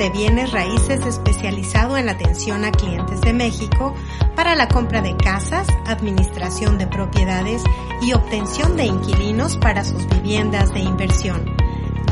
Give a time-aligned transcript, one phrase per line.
[0.00, 3.94] De bienes raíces especializado en atención a clientes de México
[4.34, 7.62] para la compra de casas, administración de propiedades
[8.00, 11.44] y obtención de inquilinos para sus viviendas de inversión.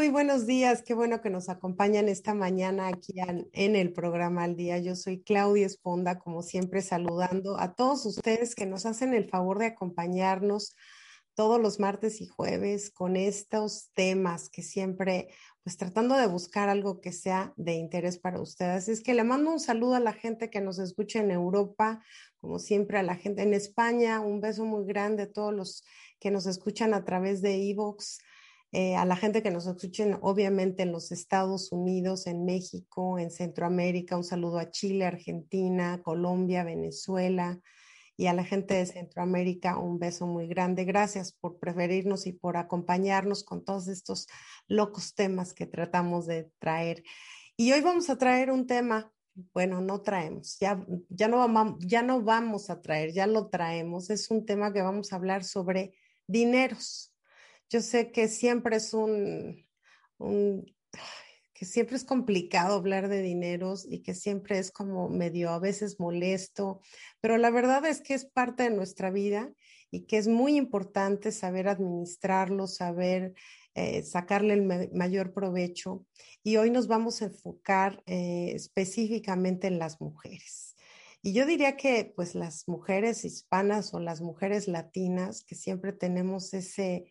[0.03, 0.83] Muy buenos días.
[0.83, 3.15] Qué bueno que nos acompañan esta mañana aquí
[3.53, 4.79] en, el programa Al Día.
[4.79, 9.61] Yo soy Claudia Esponda, como siempre, saludando a todos ustedes que nos hacen el favor
[9.61, 10.75] de acompañarnos
[11.37, 15.29] todos los martes y jueves con estos temas que siempre,
[15.63, 18.89] pues tratando de buscar algo que sea de interés para ustedes.
[18.89, 22.03] Es que le mando un saludo a la gente que nos escucha en Europa,
[22.41, 25.85] como siempre a la gente en España, un beso muy grande a todos los
[26.19, 28.19] que nos escuchan a través de Evox,
[28.73, 33.31] eh, a la gente que nos escuchen obviamente en los Estados Unidos, en México, en
[33.31, 37.61] Centroamérica, un saludo a Chile, Argentina, Colombia, Venezuela
[38.17, 40.85] y a la gente de Centroamérica un beso muy grande.
[40.85, 44.27] Gracias por preferirnos y por acompañarnos con todos estos
[44.69, 47.05] locos temas que tratamos de traer.
[47.59, 49.13] Y hoy vamos a traer un tema,
[49.53, 54.09] bueno, no traemos, ya, ya, no, ya no vamos a traer, ya lo traemos.
[54.09, 55.95] Es un tema que vamos a hablar sobre
[56.27, 57.12] dineros.
[57.73, 59.67] Yo sé que siempre es un,
[60.19, 60.67] un
[61.55, 65.99] que siempre es complicado hablar de dineros y que siempre es como medio a veces
[65.99, 66.83] molesto,
[67.23, 69.51] pero la verdad es que es parte de nuestra vida
[69.91, 73.33] y que es muy importante saber administrarlo, saber
[73.75, 76.05] eh, sacarle el ma mayor provecho.
[76.43, 80.77] Y hoy nos vamos a enfocar eh, específicamente en las mujeres.
[81.23, 86.53] Y yo diría que pues las mujeres hispanas o las mujeres latinas que siempre tenemos
[86.53, 87.07] ese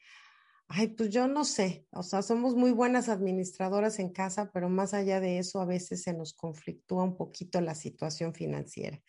[0.74, 4.94] Ay, pues yo no sé, o sea, somos muy buenas administradoras en casa, pero más
[4.94, 9.02] allá de eso, a veces se nos conflictúa un poquito la situación financiera.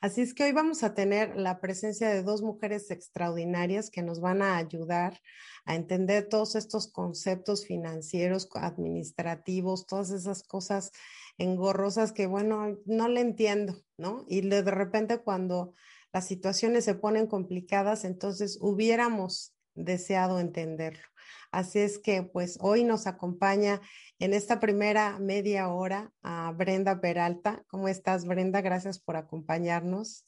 [0.00, 4.20] Así es que hoy vamos a tener la presencia de dos mujeres extraordinarias que nos
[4.20, 5.20] van a ayudar
[5.66, 10.90] a entender todos estos conceptos financieros, administrativos, todas esas cosas
[11.38, 14.24] engorrosas que, bueno, no le entiendo, ¿no?
[14.28, 15.74] Y de repente cuando
[16.12, 21.04] las situaciones se ponen complicadas, entonces hubiéramos deseado entenderlo.
[21.50, 23.80] Así es que pues hoy nos acompaña
[24.18, 27.62] en esta primera media hora a Brenda Peralta.
[27.68, 28.60] ¿Cómo estás, Brenda?
[28.60, 30.26] Gracias por acompañarnos.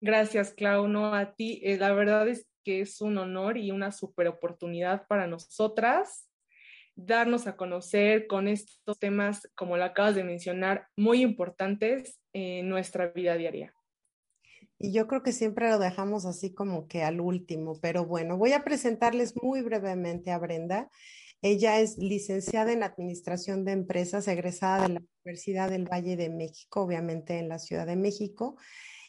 [0.00, 0.88] Gracias, Clau.
[0.88, 1.60] No, a ti.
[1.62, 6.28] Eh, la verdad es que es un honor y una super oportunidad para nosotras
[6.96, 13.08] darnos a conocer con estos temas, como lo acabas de mencionar, muy importantes en nuestra
[13.08, 13.75] vida diaria.
[14.78, 18.52] Y yo creo que siempre lo dejamos así como que al último, pero bueno, voy
[18.52, 20.90] a presentarles muy brevemente a Brenda.
[21.40, 26.82] Ella es licenciada en Administración de Empresas, egresada de la Universidad del Valle de México,
[26.82, 28.56] obviamente en la Ciudad de México,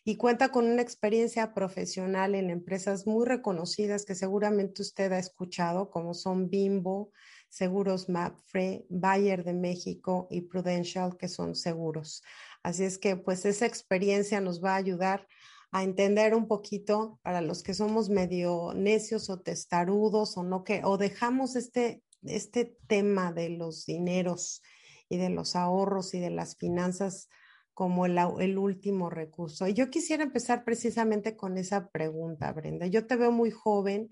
[0.04, 5.90] y cuenta con una experiencia profesional en empresas muy reconocidas que seguramente usted ha escuchado,
[5.90, 7.12] como son Bimbo,
[7.50, 12.24] Seguros Mapfre, Bayer de México y Prudential, que son seguros.
[12.63, 15.28] Así es que pues esa experiencia nos va a ayudar
[15.72, 20.81] a entender un poquito para los que somos medio necios o testarudos o no que
[20.84, 24.62] o dejamos este este tema de los dineros
[25.10, 27.30] y de los ahorros y de las finanzas
[27.74, 29.68] como el último recurso.
[29.68, 32.88] Y yo quisiera empezar precisamente con esa pregunta, Brenda.
[32.88, 34.10] Yo te veo muy joven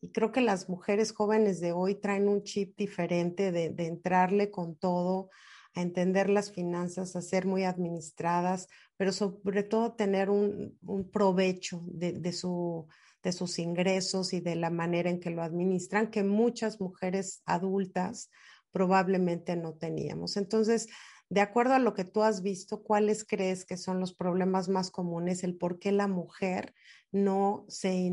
[0.00, 4.76] y creo que las mujeres jóvenes de hoy traen un chip diferente de, entrarle con
[4.76, 5.30] todo,
[5.74, 10.78] a entender las finanzas, a ser muy administradas, pero sobre todo tener un,
[11.12, 12.86] provecho de, su,
[13.22, 18.30] de sus ingresos y de la manera en que lo administran, que muchas mujeres adultas
[18.72, 20.36] probablemente no teníamos.
[20.36, 20.88] Entonces,
[21.30, 24.90] de acuerdo a lo que tú has visto, ¿cuáles crees que son los problemas más
[24.90, 26.74] comunes, el por qué la mujer
[27.12, 28.10] no se,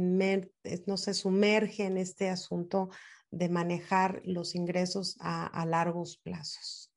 [0.86, 2.90] no se sumerge en este asunto
[3.32, 6.92] de manejar los ingresos a, largos plazos?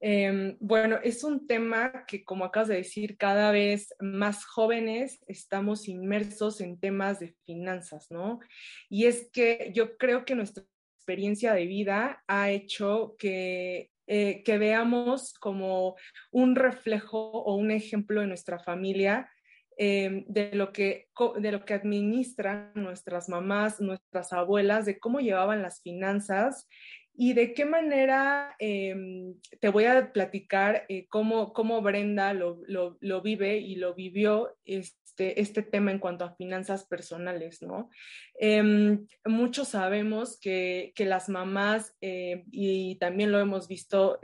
[0.00, 5.88] Em, bueno, es un tema que, como acabas de decir, cada vez más jóvenes estamos
[5.88, 8.40] inmersos en temas de finanzas, ¿no?
[8.88, 10.64] Y es que yo creo que nuestra
[10.96, 15.94] experiencia de vida ha hecho que eh, que veamos como
[16.32, 19.30] un reflejo o un ejemplo de nuestra familia
[19.76, 21.06] em, de, lo que,
[21.38, 26.66] de lo que administran nuestras mamás, nuestras abuelas, de cómo llevaban las finanzas
[27.14, 33.22] y de qué manera em, te voy a platicar eh, cómo, cómo, Brenda lo, lo,
[33.22, 37.90] vive y lo vivió este, este tema en cuanto a finanzas personales, ¿no?
[38.38, 44.18] Em, muchos sabemos que, que las mamás, eh, y también lo hemos visto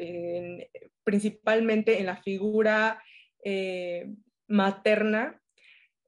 [1.05, 3.01] principalmente en la figura
[3.45, 4.09] eh,
[4.49, 5.41] materna,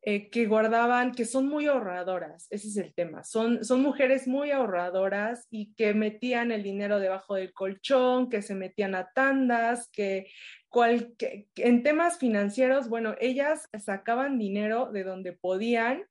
[0.03, 4.53] eh, que guardaban, que son muy ahorradoras, ese es el tema, son, son mujeres muy
[4.53, 10.31] ahorradoras y que metían el dinero debajo del colchón, que se metían a tandas, que,
[10.69, 11.15] cual,
[11.57, 16.05] en temas financieros, bueno, ellas sacaban dinero de donde podían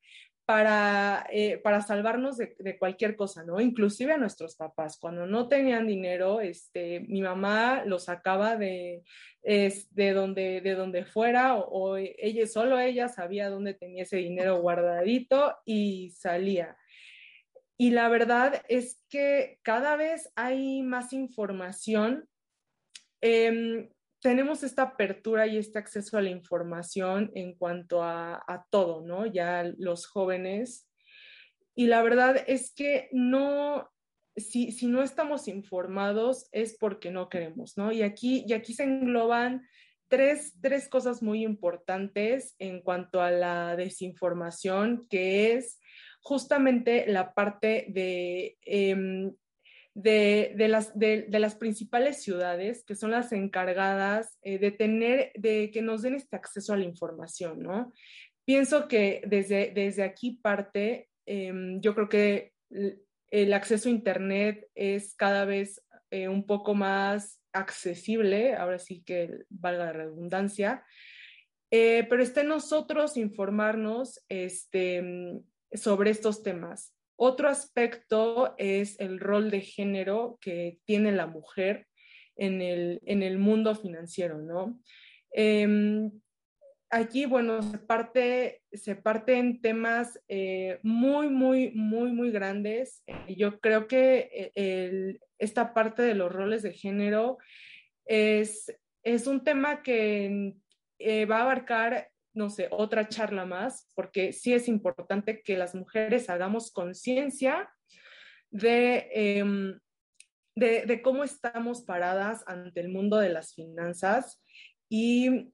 [0.48, 3.60] para, eh, para salvarnos de, cualquier cosa, ¿no?
[3.60, 4.98] Inclusive a nuestros papás.
[4.98, 9.04] Cuando no tenían dinero, este, mi mamá lo sacaba de,
[9.44, 15.54] de, donde, de donde fuera o, ella, solo ella sabía dónde tenía ese dinero guardadito
[15.66, 16.78] y salía.
[17.78, 22.30] Y la verdad es que cada vez hay más información.
[23.20, 23.90] Em,
[24.22, 29.26] tenemos esta apertura y este acceso a la información en cuanto a, todo, ¿no?
[29.26, 30.88] Ya los jóvenes.
[31.76, 33.90] Y la verdad es que no,
[34.36, 37.92] si, si, no estamos informados es porque no queremos, ¿no?
[37.92, 39.68] Y aquí, y aquí se engloban
[40.08, 45.80] tres, tres cosas muy importantes en cuanto a la desinformación, que es
[46.22, 49.34] justamente la parte de em,
[49.98, 50.68] de,
[51.40, 56.36] las, principales ciudades que son las encargadas eh, de tener, de que nos den este
[56.36, 57.92] acceso a la información, ¿no?
[58.46, 62.54] Pienso que desde, desde aquí parte, em, yo creo que
[63.32, 69.46] el acceso a Internet es cada vez eh, un poco más accesible, ahora sí que
[69.50, 70.86] valga la redundancia,
[71.72, 75.42] eh, pero está en nosotros informarnos este,
[75.74, 76.94] sobre estos temas.
[77.20, 81.88] Otro aspecto es el rol de género que tiene la mujer
[82.36, 84.80] en el, en el mundo financiero, ¿no?
[85.32, 86.12] Em,
[86.92, 93.04] aquí, bueno, se parte, se parte en temas eh, muy, muy, muy, muy grandes.
[93.28, 97.40] yo creo que eh, esta parte de los roles de género
[98.06, 98.74] es,
[99.04, 100.54] es un tema que
[101.00, 105.74] eh, va a abarcar no sé, otra charla más, porque sí es importante que las
[105.74, 107.70] mujeres hagamos conciencia
[108.52, 109.80] de, em,
[110.56, 114.42] de, cómo estamos paradas ante el mundo de las finanzas
[114.88, 115.52] y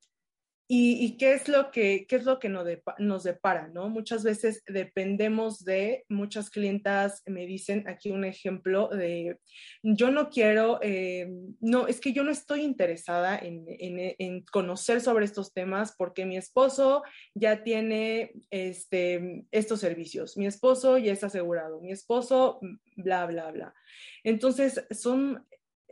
[0.75, 3.68] ¿Y, qué es lo que, qué es lo que nos, depara?
[3.68, 3.89] ¿no?
[3.89, 9.38] Muchas veces dependemos de, muchas clientas me dicen aquí un ejemplo de,
[9.84, 15.00] yo no quiero, eh, no, es que yo no estoy interesada en, en, en, conocer
[15.00, 17.03] sobre estos temas porque mi esposo
[17.36, 22.60] ya tiene este, estos servicios, mi esposo ya es asegurado, mi esposo,
[22.96, 23.75] bla, bla, bla.
[24.24, 25.46] Entonces, son,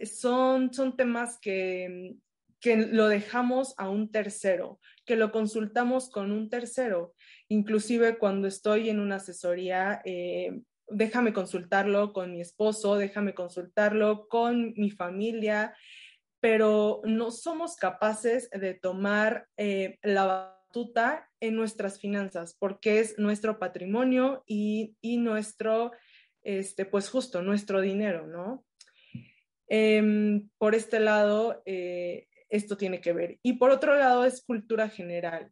[0.04, 2.16] son, son temas que
[2.62, 7.13] que lo dejamos a un tercero, que lo consultamos con un tercero.
[7.50, 14.74] Inclusive cuando estoy en una asesoría, eh, déjame consultarlo con mi esposo, déjame consultarlo con
[14.77, 15.75] mi familia,
[16.39, 23.58] pero no somos capaces de tomar eh, la batuta en nuestras finanzas porque es nuestro
[23.58, 25.91] patrimonio y, nuestro,
[26.44, 28.63] este, pues justo, nuestro dinero, ¿no?
[29.68, 33.39] Em, por este lado, eh, esto tiene que ver.
[33.41, 35.51] Y por otro lado es cultura general.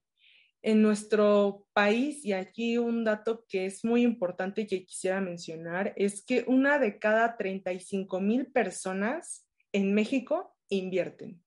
[0.62, 5.94] En nuestro país, y aquí un dato que es muy importante y que quisiera mencionar,
[5.96, 11.42] es que una de cada 35 mil personas en México invierten.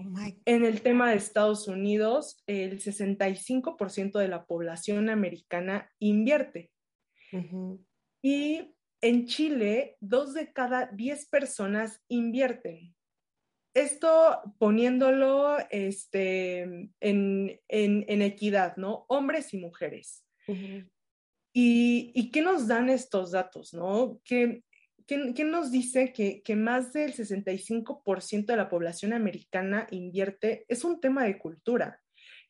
[0.00, 6.72] Oh en el tema de Estados Unidos, el 65% de la población americana invierte.
[8.20, 12.95] Y en Chile, dos de cada diez personas invierten.
[13.76, 16.62] Esto poniéndolo este,
[17.00, 19.04] en, equidad, ¿no?
[19.08, 20.24] Hombres y mujeres.
[21.52, 24.18] y, qué nos dan estos datos, no?
[24.24, 24.62] Que
[25.06, 30.64] ¿quién, nos dice que, más del 65% de la población americana invierte?
[30.68, 32.00] Es un tema de cultura.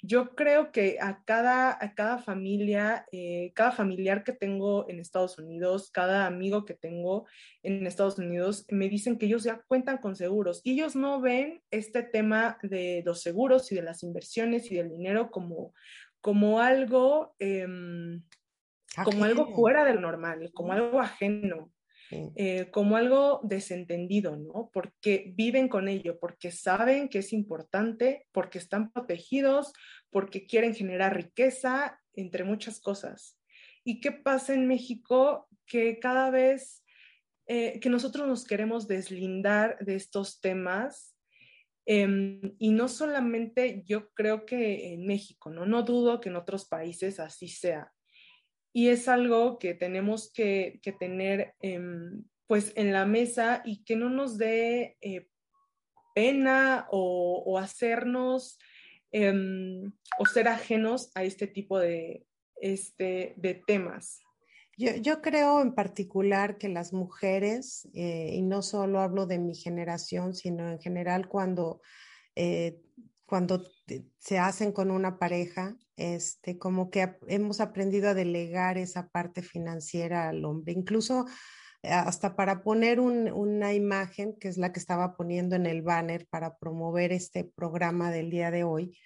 [0.07, 5.37] Yo creo que a cada, a cada familia, eh, cada familiar que tengo en Estados
[5.37, 7.27] Unidos, cada amigo que tengo
[7.65, 11.61] en Estados Unidos, me dicen que ellos ya cuentan con seguros y ellos no ven
[11.73, 15.75] este tema de los seguros y de las inversiones y del dinero como,
[16.21, 18.23] como algo, em,
[19.03, 21.73] como algo fuera del normal, como algo ajeno.
[22.11, 24.71] Eh, como algo desentendido, ¿no?
[24.73, 29.73] Porque viven con ello, porque saben que es importante, porque están protegidos,
[30.11, 33.39] porque quieren generar riqueza, entre muchas cosas.
[33.85, 35.49] ¿Y qué pasa en México?
[35.67, 36.85] Que cada vez
[37.47, 41.15] eh, que nosotros nos queremos deslindar de estos temas,
[41.85, 45.65] em, y no solamente yo creo que en México, ¿no?
[45.65, 47.93] No dudo que en otros países así sea,
[48.77, 54.11] y es algo que tenemos que, tener em, pues en la mesa y que no
[54.11, 55.31] nos dé eh,
[56.15, 58.59] pena o, hacernos
[59.13, 62.27] em, o ser ajenos a este tipo de,
[62.61, 64.21] este, de temas.
[64.77, 70.35] Yo, creo en particular que las mujeres, eh, y no solo hablo de mi generación,
[70.35, 71.81] sino en general cuando
[72.35, 72.79] eh,
[73.27, 73.65] cuando
[74.19, 80.29] se hacen con una pareja, este, como que hemos aprendido a delegar esa parte financiera
[80.29, 81.27] al hombre, incluso
[81.83, 86.27] eh, hasta para poner una imagen, que es la que estaba poniendo en el banner
[86.29, 88.99] para promover este programa del día de hoy.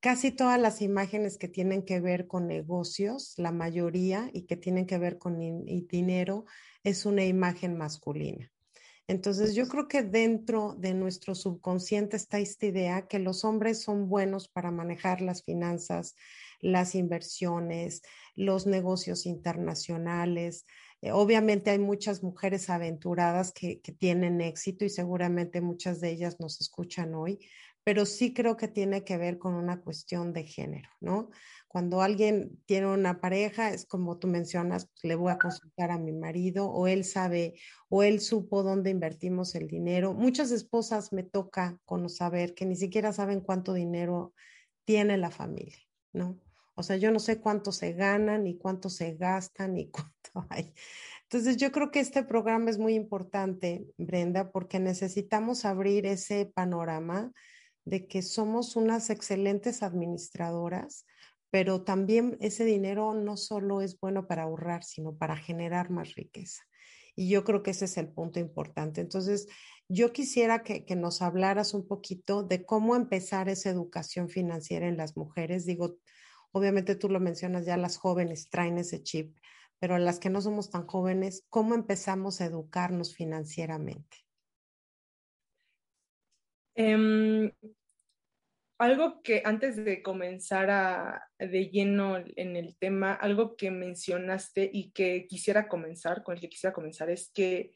[0.00, 4.86] Casi todas las imágenes que tienen que ver con negocios, la mayoría, y que tienen
[4.86, 6.44] que ver con dinero,
[6.82, 8.53] es una imagen masculina.
[9.06, 14.08] Entonces, yo creo que dentro de nuestro subconsciente está esta idea que los hombres son
[14.08, 16.16] buenos para manejar las finanzas,
[16.60, 18.00] las inversiones,
[18.34, 20.64] los negocios internacionales.
[21.02, 26.40] Eh, obviamente hay muchas mujeres aventuradas que, que tienen éxito y seguramente muchas de ellas
[26.40, 27.38] nos escuchan hoy,
[27.84, 31.30] pero sí creo que tiene que ver con una cuestión de género, ¿no?
[31.74, 35.98] Cuando alguien tiene una pareja, es como tú mencionas, pues, le voy a consultar a
[35.98, 37.54] mi marido o él sabe
[37.88, 40.14] o él supo dónde invertimos el dinero.
[40.14, 44.34] Muchas esposas me toca con saber que ni siquiera saben cuánto dinero
[44.84, 45.76] tiene la familia,
[46.12, 46.38] ¿no?
[46.76, 50.72] O sea, yo no sé cuánto se ganan, ni cuánto se gastan, ni cuánto hay.
[51.24, 57.32] Entonces, yo creo que este programa es muy importante, Brenda, porque necesitamos abrir ese panorama
[57.84, 61.04] de que somos unas excelentes administradoras,
[61.54, 66.64] pero también ese dinero no solo es bueno para ahorrar, sino para generar más riqueza.
[67.14, 69.00] Y yo creo que ese es el punto importante.
[69.00, 69.46] Entonces,
[69.88, 75.16] yo quisiera que, nos hablaras un poquito de cómo empezar esa educación financiera en las
[75.16, 75.64] mujeres.
[75.64, 75.98] Digo,
[76.50, 79.38] obviamente tú lo mencionas, ya las jóvenes traen ese chip,
[79.78, 84.16] pero las que no somos tan jóvenes, ¿cómo empezamos a educarnos financieramente?
[86.74, 87.52] Em,
[88.78, 94.90] algo que antes de comenzar a, de lleno en el tema, algo que mencionaste y
[94.90, 97.72] que quisiera comenzar, con el que quisiera comenzar, es que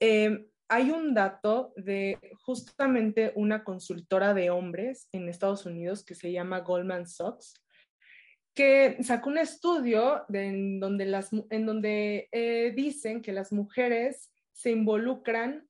[0.00, 6.32] em, hay un dato de justamente una consultora de hombres en Estados Unidos que se
[6.32, 7.54] llama Goldman Sachs,
[8.54, 14.72] que sacó un estudio en donde, las, en donde eh, dicen que las mujeres se
[14.72, 15.67] involucran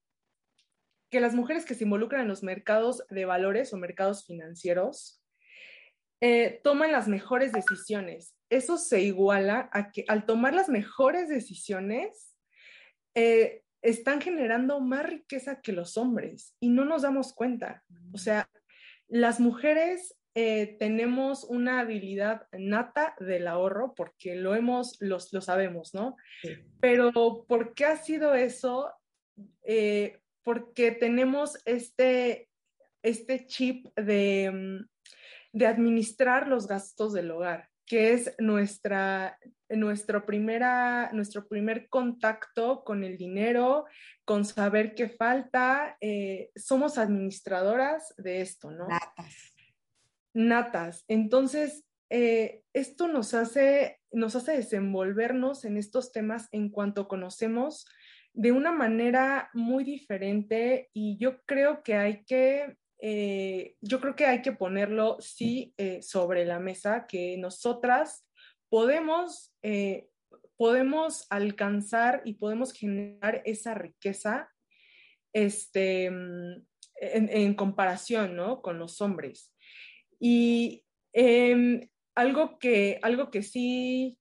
[1.10, 5.22] que las mujeres que se involucran en los mercados de valores o mercados financieros
[6.20, 8.34] eh, toman las mejores decisiones.
[8.50, 12.34] Eso se iguala a que al tomar las mejores decisiones,
[13.14, 17.84] eh, están generando más riqueza que los hombres y no nos damos cuenta.
[18.12, 18.48] O sea,
[19.06, 26.16] las mujeres eh, tenemos una habilidad nata del ahorro porque lo hemos, lo sabemos, ¿no?
[26.80, 28.92] Pero ¿por qué ha sido eso?
[30.48, 32.48] Porque tenemos este,
[33.02, 34.88] este chip de, mm,
[35.52, 39.38] de administrar los gastos del hogar, que es nuestra,
[39.68, 43.84] nuestro, primera, nuestro primer contacto con el dinero,
[44.24, 45.98] con saber qué falta.
[46.00, 48.88] Eh, somos administradoras de esto, ¿no?
[48.88, 49.54] Natas.
[50.32, 51.04] Natas.
[51.08, 57.84] Entonces, eh, esto nos hace, nos hace desenvolvernos en estos temas en cuanto conocemos
[58.38, 64.26] de una manera muy diferente y yo creo que hay que eh, yo creo que
[64.26, 68.28] hay que ponerlo sí eh, sobre la mesa, que nosotras
[68.68, 70.08] podemos, eh,
[70.56, 74.52] podemos alcanzar y podemos generar esa riqueza
[75.32, 76.64] este, mm,
[77.00, 78.62] en, comparación ¿no?
[78.62, 79.52] con los hombres.
[80.20, 84.16] Y em, algo, que, algo que sí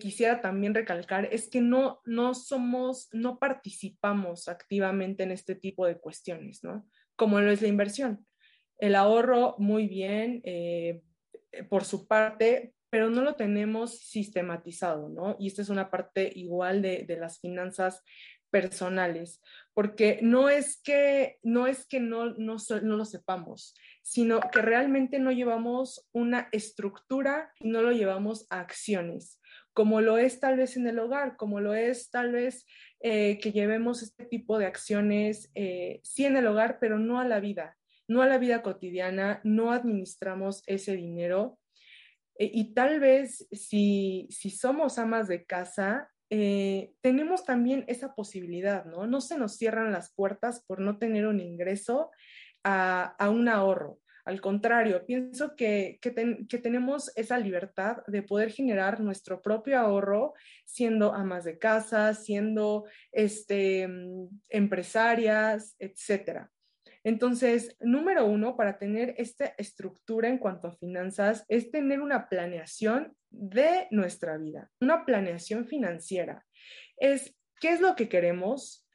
[0.00, 5.98] quisiera también recalcar es que no, no somos, no participamos activamente en este tipo de
[5.98, 6.84] cuestiones, ¿no?
[7.18, 8.24] como lo es la inversión.
[8.78, 11.02] El ahorro, muy bien, eh,
[11.68, 15.36] por su parte, pero no lo tenemos sistematizado, ¿no?
[15.38, 18.02] Y esta es una parte igual de, las finanzas
[18.50, 19.42] personales,
[19.74, 25.18] porque no es que no, es que no, no, no, lo sepamos, sino que realmente
[25.18, 29.40] no llevamos una estructura y no lo llevamos a acciones,
[29.78, 32.66] como lo es tal vez en el hogar, como lo es tal vez
[32.98, 37.24] eh, que llevemos este tipo de acciones, eh, sí en el hogar, pero no a
[37.24, 37.76] la vida,
[38.08, 41.60] no a la vida cotidiana, no administramos ese dinero.
[42.40, 49.06] Eh, y tal vez si, si somos amas de casa, tenemos también esa posibilidad, ¿no?
[49.06, 52.10] No se nos cierran las puertas por no tener un ingreso
[52.64, 54.00] a, a un ahorro.
[54.28, 55.98] Al contrario, pienso que,
[56.62, 60.34] tenemos esa libertad de poder generar nuestro propio ahorro
[60.66, 63.88] siendo amas de casa, siendo este,
[64.50, 66.50] empresarias, etcétera.
[67.04, 73.16] Entonces, número uno, para tener esta estructura en cuanto a finanzas, es tener una planeación
[73.30, 76.44] de nuestra vida, una planeación financiera.
[76.98, 78.86] Es qué es lo que queremos,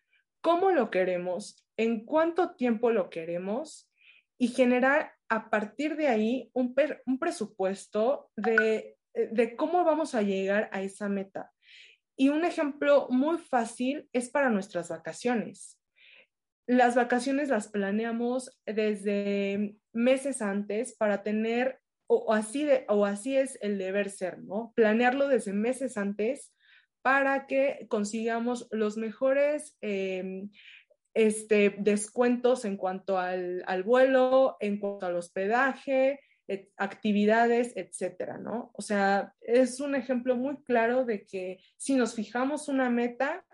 [0.41, 3.89] cómo lo queremos, en cuánto tiempo lo queremos
[4.37, 6.75] y generar a partir de ahí un,
[7.19, 11.51] presupuesto de, de cómo vamos a llegar a esa meta.
[12.15, 15.79] Y un ejemplo muy fácil es para nuestras vacaciones.
[16.67, 23.57] Las vacaciones las planeamos desde meses antes para tener, o, así, de, o así es
[23.61, 24.71] el deber ser, ¿no?
[24.75, 26.53] Planearlo desde meses antes
[27.01, 30.49] para que consigamos los mejores em,
[31.13, 36.19] este, descuentos en cuanto al, vuelo, en cuanto al hospedaje,
[36.77, 38.71] actividades, etcétera, ¿no?
[38.73, 43.45] O sea, es un ejemplo muy claro de que si nos fijamos una meta,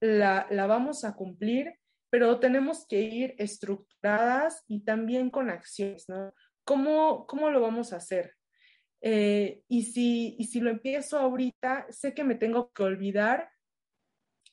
[0.00, 1.74] la, vamos a cumplir,
[2.10, 6.32] pero tenemos que ir estructuradas y también con acciones, ¿no?
[6.64, 8.34] ¿Cómo, cómo lo vamos a hacer?
[9.00, 13.50] Eh, y, si, y si lo empiezo ahorita, sé que me tengo que olvidar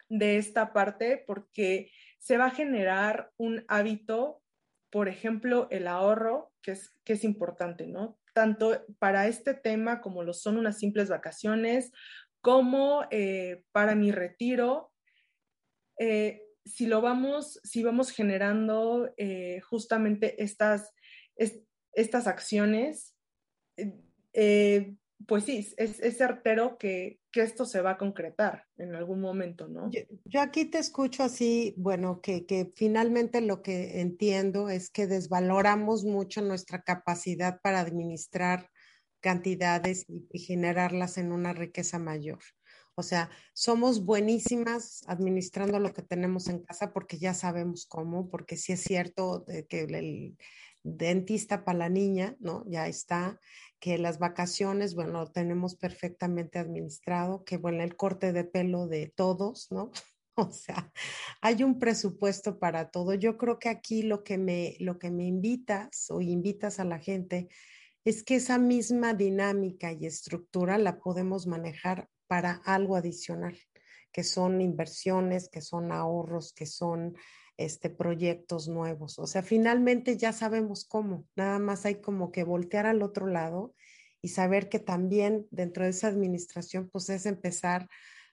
[0.10, 1.92] de esta parte porque
[2.26, 4.42] se va a generar un hábito,
[4.90, 8.18] por ejemplo, el ahorro, que es, que es importante, ¿no?
[8.34, 11.92] Tanto para este tema como lo son unas simples vacaciones,
[12.42, 14.92] como eh, para mi retiro.
[16.00, 20.94] Eh, si lo vamos, si vamos generando eh, justamente estas,
[21.94, 23.16] estas acciones,
[25.28, 29.90] pues sí, es, certero que, esto se va a concretar en algún momento, ¿no?
[30.26, 36.42] Yo, aquí te escucho así, bueno, que, finalmente lo que entiendo es que desvaloramos mucho
[36.42, 38.70] nuestra capacidad para administrar
[39.22, 42.40] cantidades y, generarlas en una riqueza mayor.
[42.96, 48.56] O sea, somos buenísimas administrando lo que tenemos en casa porque ya sabemos cómo, porque
[48.56, 50.38] sí es cierto que el
[50.86, 52.64] dentista para la niña, ¿no?
[52.68, 53.40] Ya está
[53.86, 59.68] que las vacaciones, bueno, tenemos perfectamente administrado, que bueno, el corte de pelo de todos,
[59.70, 59.92] ¿no?
[60.38, 60.92] O sea,
[61.40, 63.14] hay un presupuesto para todo.
[63.14, 66.98] Yo creo que aquí lo que me, lo que me invitas o invitas a la
[66.98, 67.48] gente
[68.04, 73.56] es que esa misma dinámica y estructura la podemos manejar para algo adicional,
[74.12, 77.16] que son inversiones, que son ahorros, que son
[77.58, 79.20] este, proyectos nuevos.
[79.20, 83.74] O sea, finalmente ya sabemos cómo, nada más hay como que voltear al otro lado
[84.22, 87.88] y saber que también dentro de esa administración, pues es empezar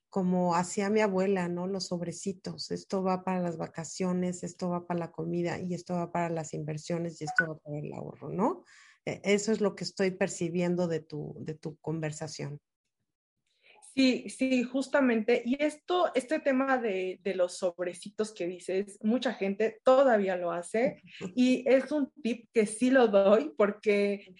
[0.09, 1.67] como hacía mi abuela, ¿no?
[1.67, 2.71] Los sobrecitos.
[2.71, 6.53] Esto va para las vacaciones, esto va para la comida y esto va para las
[6.53, 8.65] inversiones y esto va para el ahorro, ¿no?
[9.07, 12.61] E, eso es lo que estoy percibiendo de tu, de tu conversación.
[13.95, 15.43] Sí, sí, justamente.
[15.45, 21.03] Y esto, este tema de, los sobrecitos que dices, mucha gente todavía lo hace
[21.37, 24.35] y es un tip que sí lo doy porque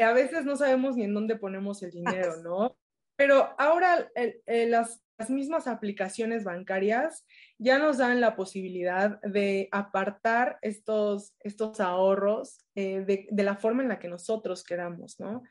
[0.00, 2.76] a veces no sabemos ni en dónde ponemos el dinero, ¿no?
[3.16, 4.10] Pero ahora
[4.46, 7.26] las, mismas aplicaciones bancarias
[7.58, 13.82] ya nos dan la posibilidad de apartar estos, estos ahorros eh, de, de la forma
[13.82, 15.42] en la que nosotros queramos, ¿no?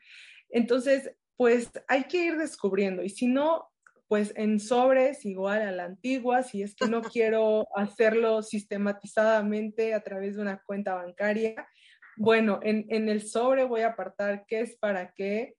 [0.48, 3.70] Entonces, pues hay que ir descubriendo y si no,
[4.08, 10.02] pues en sobres igual a la antigua, si es que no quiero hacerlo sistematizadamente a
[10.02, 11.68] través de una cuenta bancaria.
[12.16, 15.54] Bueno, en, en el sobre voy a apartar qué es para qué.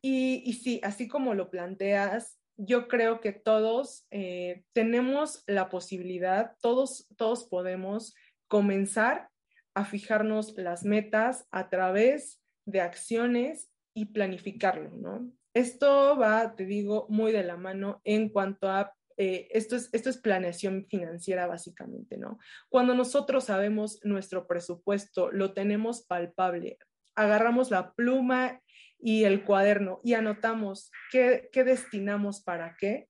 [0.00, 6.52] Y, y sí, así como lo planteas, yo creo que todos eh, tenemos la posibilidad,
[6.60, 8.14] todos, todos podemos
[8.46, 9.30] comenzar
[9.74, 15.32] a fijarnos las metas a través de acciones y planificarlo, ¿no?
[15.54, 20.08] Esto va, te digo, muy de la mano en cuanto a, eh, esto, es, esto
[20.08, 22.38] es planeación financiera básicamente, ¿no?
[22.68, 26.78] Cuando nosotros sabemos nuestro presupuesto, lo tenemos palpable,
[27.16, 28.62] agarramos la pluma
[29.00, 33.08] y el cuaderno y anotamos qué, qué destinamos para qué,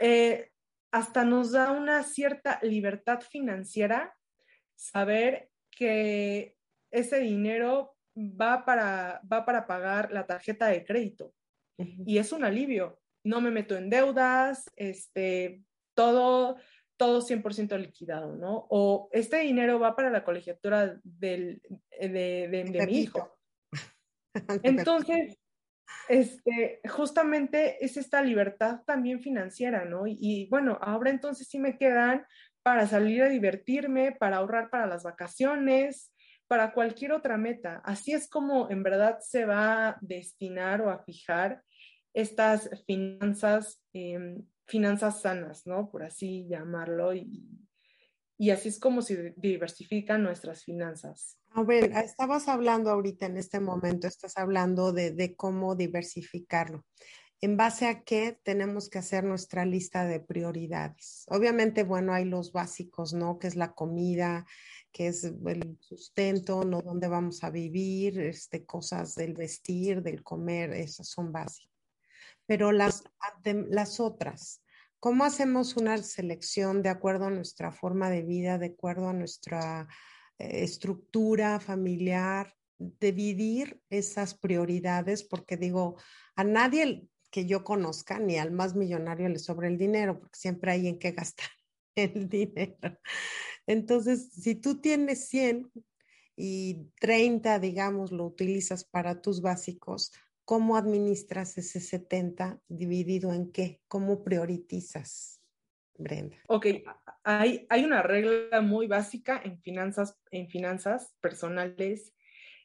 [0.00, 0.50] eh,
[0.92, 4.14] hasta nos da una cierta libertad financiera
[4.76, 6.56] saber que
[6.92, 11.34] ese dinero va para, va para pagar la tarjeta de crédito.
[11.78, 13.00] Y es un alivio.
[13.24, 15.62] No me meto en deudas, este,
[15.94, 16.56] todo,
[16.96, 18.66] todo 100% liquidado, ¿no?
[18.70, 21.62] O este dinero va para la colegiatura del,
[22.00, 23.36] de, de, mi hijo.
[24.62, 25.38] Entonces,
[26.08, 30.06] este, justamente es esta libertad también financiera, ¿no?
[30.06, 32.26] Y, y, bueno, ahora entonces sí me quedan
[32.62, 36.12] para salir a divertirme, para ahorrar para las vacaciones,
[36.52, 37.80] para cualquier otra meta.
[37.82, 41.62] Así es como en verdad se va a destinar o a fijar
[42.12, 45.90] estas finanzas, em, finanzas sanas, ¿no?
[45.90, 47.14] Por así llamarlo.
[47.14, 51.38] Y, así es como se diversifican nuestras finanzas.
[51.52, 56.84] A ver, estabas hablando ahorita en este momento, estás hablando de cómo diversificarlo
[57.42, 61.24] en base a qué tenemos que hacer nuestra lista de prioridades.
[61.28, 63.40] Obviamente, bueno, hay los básicos, ¿no?
[63.40, 64.46] Que es la comida,
[64.92, 66.82] que es el sustento, ¿no?
[66.82, 71.72] Dónde vamos a vivir, este, cosas del vestir, del comer, esas son básicas.
[72.46, 73.02] Pero las,
[73.42, 74.62] las otras,
[75.00, 79.88] ¿cómo hacemos una selección de acuerdo a nuestra forma de vida, de acuerdo a nuestra
[80.38, 82.54] eh, estructura familiar?
[83.00, 85.96] dividir esas prioridades, porque digo,
[86.34, 90.70] a nadie que yo conozca, ni al más millonario le sobra el dinero, porque siempre
[90.70, 91.48] hay en qué gastar
[91.96, 92.98] el dinero.
[93.66, 95.72] Entonces, si tú tienes 100
[96.36, 100.12] y 30, digamos, lo utilizas para tus básicos,
[100.44, 103.80] ¿cómo administras ese 70 dividido en qué?
[103.88, 105.40] ¿Cómo priorizas?
[105.96, 106.36] Brenda.
[106.48, 106.66] Ok,
[107.22, 112.12] hay, hay una regla muy básica en finanzas, en finanzas personales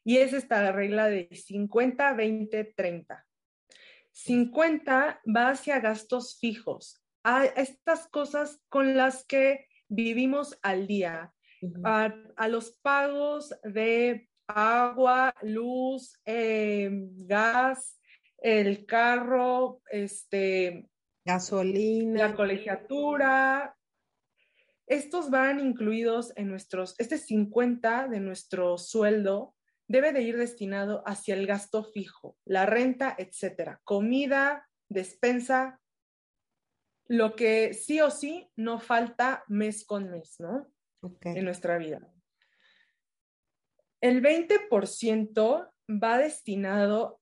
[0.04, 3.27] y es esta regla de 50, 20, 30.
[4.18, 11.34] 50 va hacia gastos fijos, a estas cosas con las que vivimos al día,
[11.84, 18.00] a, los pagos de agua, luz, em, gas,
[18.40, 20.90] el carro, este,
[21.24, 23.78] gasolina, la colegiatura.
[24.88, 29.54] Estos van incluidos en nuestros, este 50 de nuestro sueldo
[29.88, 35.80] debe de ir destinado hacia el gasto fijo, la renta, etcétera, comida, despensa,
[37.08, 40.68] lo que sí o sí no falta mes con mes, ¿no?
[41.24, 42.02] En nuestra vida.
[44.02, 47.22] El 20% va destinado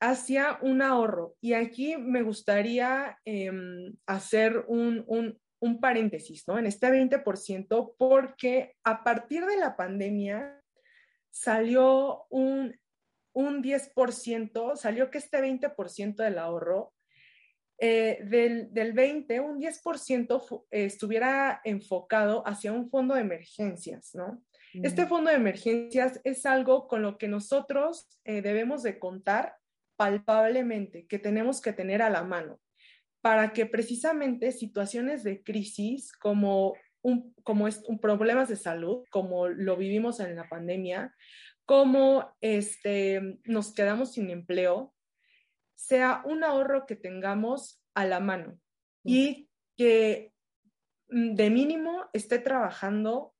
[0.00, 6.58] hacia un ahorro y aquí me gustaría em, hacer un, un, un paréntesis, ¿no?
[6.58, 10.59] En este 20% porque a partir de la pandemia
[11.30, 12.78] salió un,
[13.32, 16.92] un 10%, salió que este 20% del ahorro,
[17.78, 24.42] eh, del, del, 20, un 10% estuviera enfocado hacia un fondo de emergencias, ¿no?
[24.72, 29.56] Este fondo de emergencias es algo con lo que nosotros eh, debemos de contar
[29.96, 32.60] palpablemente, que tenemos que tener a la mano,
[33.20, 39.48] para que precisamente situaciones de crisis como un, como es un problemas de salud, como
[39.48, 41.14] lo vivimos en la pandemia,
[41.64, 44.94] como este, nos quedamos sin empleo,
[45.76, 48.58] sea un ahorro que tengamos a la mano
[49.04, 50.32] y que
[51.08, 53.34] mm, de mínimo esté trabajando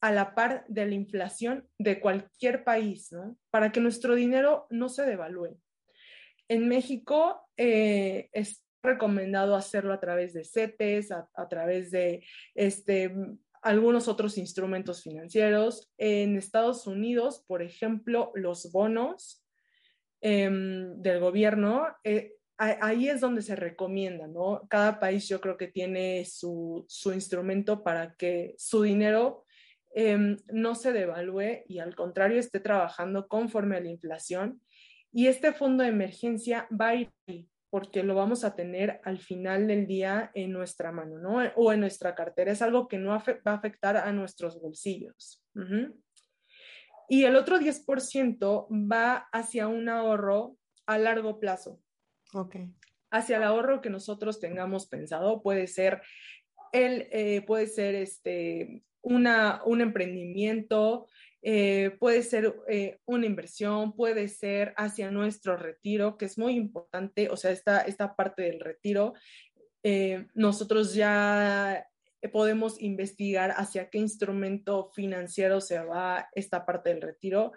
[0.00, 3.38] a la par de la inflación de cualquier país, ¿no?
[3.50, 5.58] Para que nuestro dinero no se devalúe.
[6.48, 8.28] En México eh,
[8.82, 13.14] recomendado hacerlo a través de CETES, a, través de este,
[13.62, 15.90] algunos otros instrumentos financieros.
[15.98, 19.44] En Estados Unidos, por ejemplo, los bonos
[20.20, 24.66] em, del gobierno, eh, ahí es donde se recomienda, ¿no?
[24.70, 29.44] Cada país yo creo que tiene su, su instrumento para que su dinero
[29.94, 34.62] em, no se devalúe y al contrario esté trabajando conforme a la inflación.
[35.12, 37.10] Y este fondo de emergencia va a ir
[37.70, 41.38] porque lo vamos a tener al final del día en nuestra mano, ¿no?
[41.56, 42.52] O en nuestra cartera.
[42.52, 45.42] Es algo que no va a afectar a nuestros bolsillos.
[47.08, 51.80] Y el otro 10% va hacia un ahorro a largo plazo.
[52.32, 52.56] Ok.
[53.10, 55.42] Hacia el ahorro que nosotros tengamos pensado.
[55.42, 56.02] Puede ser,
[56.72, 61.06] el, eh, puede ser este, una, un emprendimiento,
[61.48, 67.28] eh, puede ser eh, una inversión, puede ser hacia nuestro retiro, que es muy importante,
[67.30, 69.14] o sea, esta, esta parte del retiro,
[69.84, 71.86] eh, nosotros ya
[72.32, 77.52] podemos investigar hacia qué instrumento financiero se va esta parte del retiro,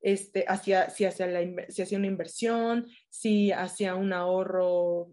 [0.00, 5.10] este, hacia, si, hacia la, si hacia una inversión, si hacia un ahorro,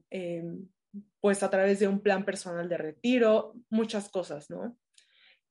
[1.19, 4.77] pues a través de un plan personal de retiro, muchas cosas, ¿no?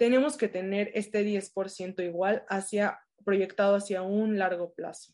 [0.01, 5.13] Tenemos que tener este 10% igual hacia, proyectado hacia un largo plazo.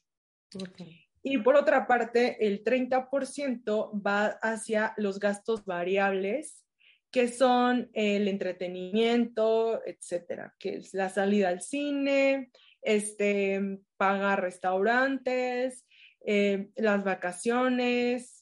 [1.25, 6.65] Y por otra parte, el 30% va hacia los gastos variables,
[7.11, 15.85] que son el entretenimiento, etcétera, que es la salida al cine, este, pagar restaurantes,
[16.25, 18.36] eh, las vacaciones,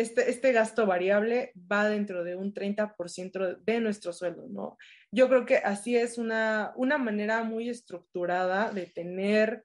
[0.00, 4.78] este, este, gasto variable va dentro de un 30% de nuestro sueldo, ¿no?
[5.12, 9.64] Yo creo que así es una, una manera muy estructurada de tener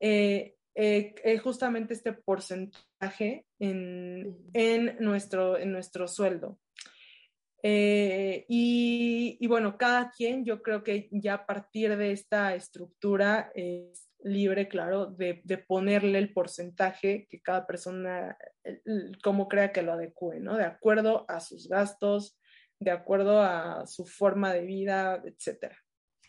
[0.00, 6.58] eh, eh, eh, justamente este porcentaje en, en, nuestro, en nuestro sueldo.
[7.62, 14.08] y, y, bueno, cada quien, yo creo que ya a partir de esta estructura es
[14.24, 18.36] libre, claro, de, de, ponerle el porcentaje que cada persona,
[19.22, 20.56] como crea que lo adecue, ¿no?
[20.56, 22.38] De acuerdo a sus gastos,
[22.78, 25.76] de acuerdo a su forma de vida, etcétera.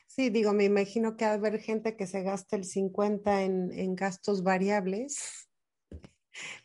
[0.08, 3.72] Sí, digo, me imagino que va a haber gente que se gasta el 50 en,
[3.74, 5.50] en gastos variables,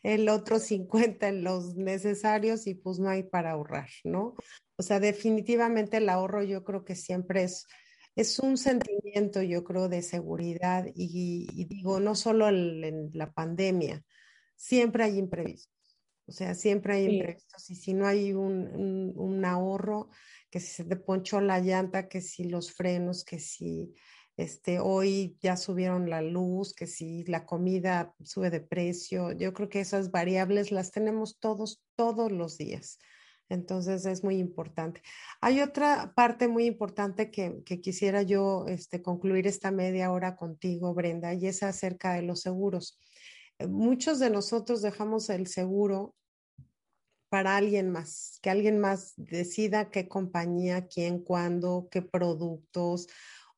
[0.03, 4.35] el otro 50 en los necesarios y pues no hay para ahorrar, ¿no?
[4.77, 7.67] O sea, definitivamente el ahorro yo creo que siempre es
[8.15, 14.03] es un sentimiento, yo creo, de seguridad y, digo, no solo en, la pandemia,
[14.61, 15.99] siempre hay imprevistos.
[16.27, 20.09] O sea, siempre hay imprevistos y si no hay un, ahorro,
[20.51, 23.95] que si se te ponchó la llanta, que si los frenos, que si
[24.37, 29.67] este, hoy ya subieron la luz, que si la comida sube de precio, yo creo
[29.67, 32.99] que esas variables las tenemos todos, todos los días.
[33.49, 35.01] Entonces es muy importante.
[35.41, 41.33] Hay otra parte muy importante que, quisiera yo este, concluir esta media hora contigo, Brenda,
[41.33, 42.99] y es acerca de los seguros.
[43.67, 46.15] Muchos de nosotros dejamos el seguro
[47.29, 53.07] para alguien más, que alguien más decida qué compañía, quién, cuándo, qué productos.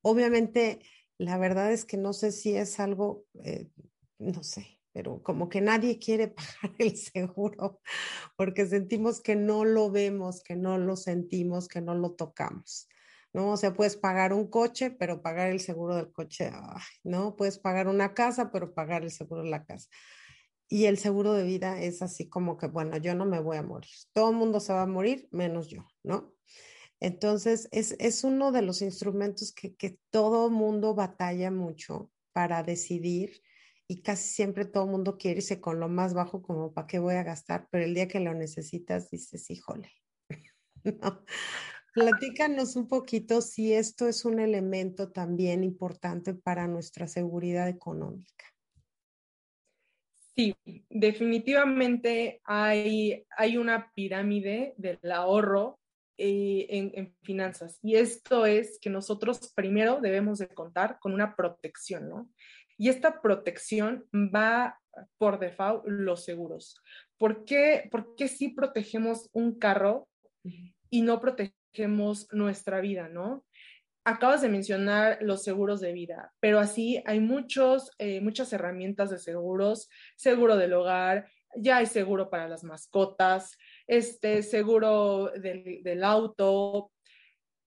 [0.02, 0.80] Obviamente,
[1.18, 3.70] la verdad es que no sé si es algo, eh,
[4.20, 6.28] no sé, pero como que nadie quiere
[6.62, 7.82] pagar el seguro
[8.36, 12.88] porque sentimos que no lo vemos, que no lo sentimos, que no lo tocamos.
[13.34, 13.52] ¿No?
[13.52, 16.52] O sea, puedes pagar un coche, pero pagar el seguro del coche,
[17.04, 17.36] ¿no?
[17.36, 19.90] Puedes pagar una casa, pero pagar el seguro de la casa.
[20.70, 23.64] Y el seguro de vida es así como que, bueno, yo no me voy a
[23.64, 23.92] morir.
[24.14, 26.34] Todo el mundo se va a morir, menos yo, ¿no?
[27.00, 33.42] Entonces, es, es uno de los instrumentos que, que todo mundo batalla mucho para decidir
[33.88, 37.00] y casi siempre todo el mundo quiere irse con lo más bajo como para qué
[37.00, 39.92] voy a gastar, pero el día que lo necesitas dices, híjole.
[40.84, 41.26] no.
[41.94, 48.46] Platícanos un poquito si esto es un elemento también importante para nuestra seguridad económica.
[50.36, 50.56] Sí,
[50.90, 55.80] definitivamente hay, hay una pirámide del ahorro
[56.18, 61.36] eh, en, en, finanzas y esto es que nosotros primero debemos de contar con una
[61.36, 62.30] protección, ¿no?
[62.76, 64.80] Y esta protección va
[65.20, 66.82] por default los seguros.
[67.18, 70.08] ¿Por qué, ¿Por qué sí protegemos un carro
[70.90, 71.63] y no protegemos
[72.32, 73.46] nuestra vida, no?
[74.06, 79.18] Acabas de mencionar los seguros de vida, pero así hay muchos, eh, muchas herramientas de
[79.18, 83.58] seguros, seguro del hogar, ya hay seguro para las mascotas,
[83.88, 86.92] este seguro del, auto,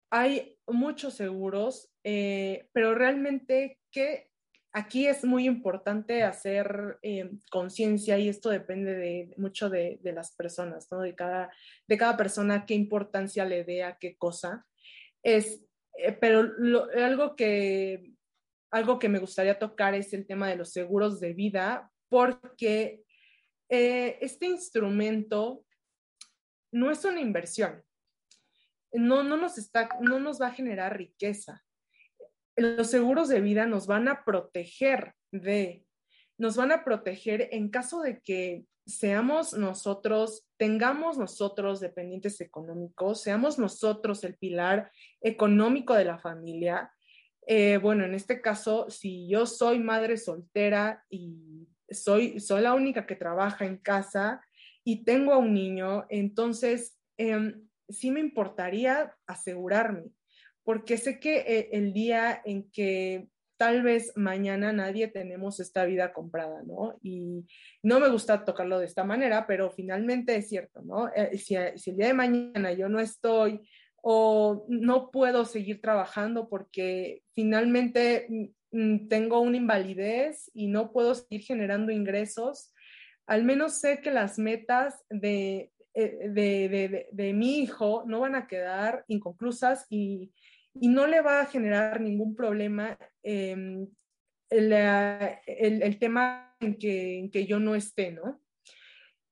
[0.09, 4.29] hay muchos seguros, eh, pero realmente, ¿qué
[4.77, 10.87] aquí es muy importante hacer eh, conciencia y esto depende de, mucho de, las personas,
[10.91, 11.01] ¿no?
[11.01, 11.51] De cada,
[11.87, 14.67] de cada persona, qué importancia le dé a qué cosa.
[15.23, 15.65] Es,
[15.97, 16.51] eh, pero
[16.95, 18.13] algo, que,
[18.69, 23.03] algo que me gustaría tocar es el tema de los seguros de vida, porque
[23.69, 25.65] eh, este instrumento
[26.71, 27.83] no es una inversión.
[28.93, 31.66] No, no, nos está, no nos va a generar riqueza
[32.57, 35.87] los seguros de vida nos van a proteger de
[36.37, 43.59] nos van a proteger en caso de que seamos nosotros, tengamos nosotros dependientes económicos, seamos
[43.59, 44.91] nosotros el pilar
[45.21, 46.91] económico de la familia.
[47.45, 53.05] Eh, bueno, en este caso, si yo soy madre soltera y soy, soy la única
[53.05, 54.41] que trabaja en casa
[54.83, 60.11] y tengo a un niño, entonces em, sí me importaría asegurarme,
[60.67, 66.11] porque sé que eh, el día en que tal vez mañana nadie tenemos esta vida
[66.11, 66.99] comprada, ¿no?
[67.01, 67.45] Y
[67.81, 71.07] no me gusta tocarlo de esta manera, pero finalmente es cierto, ¿no?
[71.15, 73.61] Eh, si, el día de mañana yo no estoy
[74.01, 81.15] o no puedo seguir trabajando porque finalmente mm, mm, tengo una invalidez y no puedo
[81.15, 82.73] seguir generando ingresos,
[83.25, 88.35] al menos sé que las metas de, eh, de, de, de mi hijo no van
[88.35, 90.33] a quedar inconclusas y
[90.81, 93.87] y no le va a generar ningún problema em,
[94.49, 98.41] el, tema en que, yo no esté, ¿no?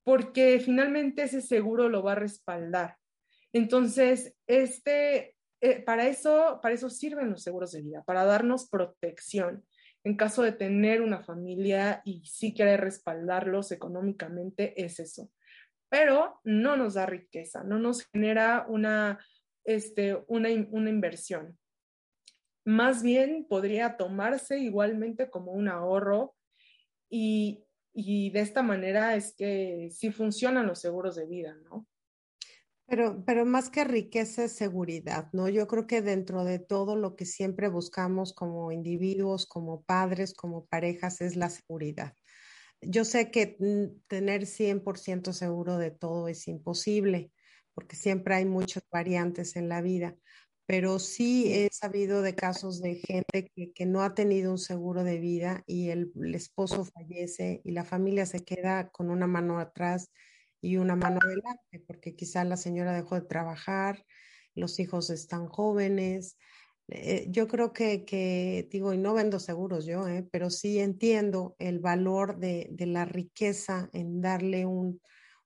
[0.03, 2.97] Porque finalmente ese seguro lo va a respaldar.
[3.53, 9.63] Entonces, este, eh, para, eso, para eso sirven los seguros de vida, para darnos protección
[10.03, 15.31] en caso de tener una familia y sí querer respaldarlos económicamente, es eso.
[15.89, 19.19] Pero no nos da riqueza, no nos genera una
[19.65, 21.58] este, una, una inversión.
[22.63, 26.36] Más bien podría tomarse igualmente como un ahorro
[27.10, 31.88] y, y de esta manera es que sí funcionan los seguros de vida, ¿no?
[32.88, 35.49] Pero, pero más que riqueza es seguridad, ¿no?
[35.49, 40.65] Yo creo que dentro de todo lo que siempre buscamos como individuos, como padres, como
[40.65, 42.13] parejas, es la seguridad.
[42.82, 47.32] Yo sé que mm, tener 100% seguro de todo es imposible,
[47.75, 50.15] porque siempre hay muchas variantes en la vida,
[50.65, 55.19] pero sí he sabido de casos de gente que, no ha tenido un seguro de
[55.19, 60.09] vida y el, esposo fallece y la familia se queda con una mano atrás
[60.61, 64.03] y una mano adelante, porque quizá la señora dejó de trabajar,
[64.55, 66.38] los hijos están jóvenes.
[66.88, 71.79] Eh, yo creo que, digo, y no vendo seguros yo, eh, pero sí entiendo el
[71.79, 74.99] valor de la riqueza en darle un,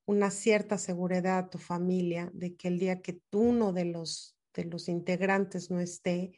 [0.09, 4.35] una cierta seguridad a tu familia de que el día que tú uno de los,
[4.55, 6.31] de los integrantes no esté,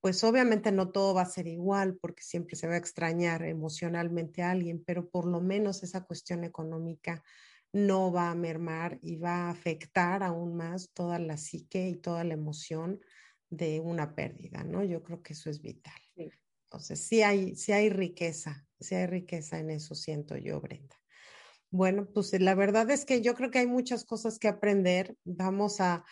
[0.00, 4.40] pues obviamente no todo va a ser igual porque siempre se va a extrañar emocionalmente
[4.40, 7.22] a alguien, pero por lo menos esa cuestión económica
[7.74, 12.24] no va a mermar y va a afectar aún más toda la psique y toda
[12.24, 12.98] la emoción
[13.50, 14.82] de una pérdida, ¿no?
[14.84, 16.00] Yo creo que eso es vital.
[16.16, 20.96] Entonces, sí hay, sí hay riqueza, sí hay riqueza en eso, siento yo, Brenda.
[21.74, 25.16] Bueno, pues la verdad es que yo creo que hay muchas cosas que aprender.
[25.24, 26.04] Vamos a,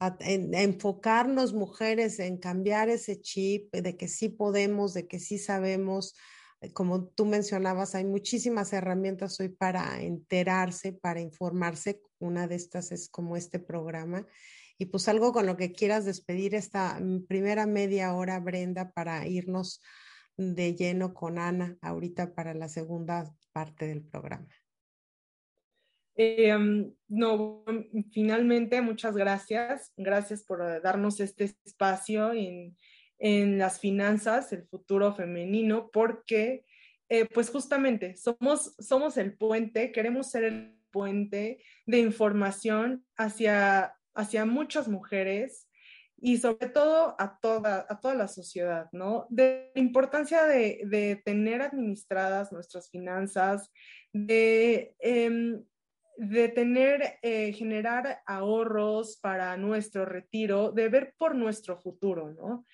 [0.00, 6.14] enfocarnos, mujeres, en cambiar ese chip de que sí podemos, de que sí sabemos.
[6.62, 12.00] Eh, como tú mencionabas, hay muchísimas herramientas hoy para enterarse, para informarse.
[12.18, 14.26] Una de estas es como este programa.
[14.78, 19.26] Y pues algo con lo que quieras despedir esta mm, primera media hora, Brenda, para
[19.26, 19.82] irnos
[20.38, 24.48] de lleno con Ana ahorita para la segunda parte del programa.
[26.22, 27.64] Em, no,
[28.12, 29.94] finalmente, muchas gracias.
[29.96, 32.76] Gracias por darnos este espacio en,
[33.18, 36.66] en las finanzas, el futuro femenino, porque
[37.08, 44.44] eh, pues justamente somos, somos el puente, queremos ser el puente de información hacia, hacia
[44.44, 45.68] muchas mujeres
[46.18, 49.26] y sobre todo a toda, a toda la sociedad, ¿no?
[49.30, 53.70] De la importancia de, de tener administradas nuestras finanzas,
[54.12, 55.64] de em,
[56.20, 62.66] de tener, eh, generar ahorros para nuestro retiro, de ver por nuestro futuro, ¿no?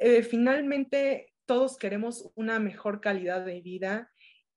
[0.00, 4.10] Eh, finalmente, todos queremos una mejor calidad de vida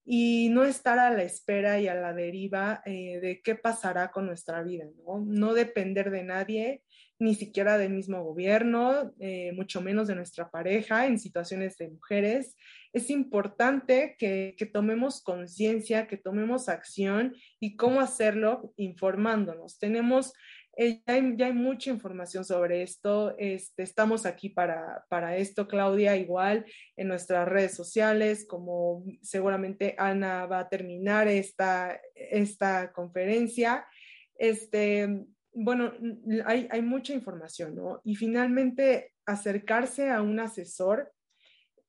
[0.04, 4.26] y no estar a la espera y a la deriva eh, de qué pasará con
[4.26, 5.24] nuestra vida, ¿no?
[5.24, 6.82] No depender de nadie,
[7.20, 12.56] ni siquiera del mismo gobierno, eh, mucho menos de nuestra pareja en situaciones de mujeres.
[12.94, 19.80] Es importante que, que tomemos conciencia, que tomemos acción y cómo hacerlo informándonos.
[19.80, 20.34] Tenemos
[20.78, 23.34] eh, ya, hay, mucha información sobre esto.
[23.38, 26.66] Este, estamos aquí para, para, esto, Claudia, igual
[26.98, 33.88] en nuestras redes sociales, como seguramente Ana va a terminar esta, esta conferencia.
[34.38, 35.26] Este,
[35.56, 35.94] bueno,
[36.46, 38.02] hay, mucha información, ¿no?
[38.04, 41.14] Y finalmente, acercarse a un asesor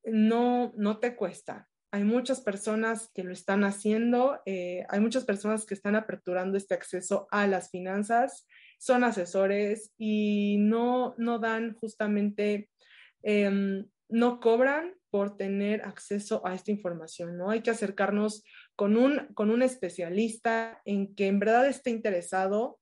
[0.05, 1.69] no, no te cuesta.
[1.91, 6.75] Hay muchas personas que lo están haciendo, eh, hay muchas personas que están aperturando este
[6.75, 8.47] acceso a las finanzas,
[8.79, 12.71] son asesores y no, no dan justamente,
[13.23, 17.51] em, no cobran por tener acceso a esta información, ¿no?
[17.51, 18.45] Hay que acercarnos
[18.77, 22.79] con un, con un especialista en que en verdad esté interesado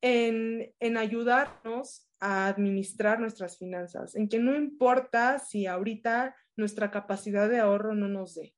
[0.00, 7.48] en, en ayudarnos a administrar nuestras finanzas, en que no importa si ahorita nuestra capacidad
[7.48, 8.54] de ahorro no nos dé,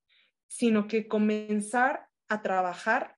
[0.48, 3.16] sino que comenzar a trabajar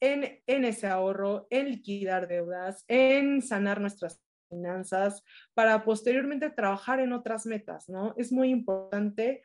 [0.00, 7.12] en, en ese ahorro, en liquidar deudas, en sanar nuestras finanzas, para posteriormente trabajar en
[7.12, 8.14] otras metas, ¿no?
[8.16, 9.44] Es muy importante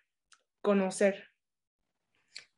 [0.61, 1.31] conocer.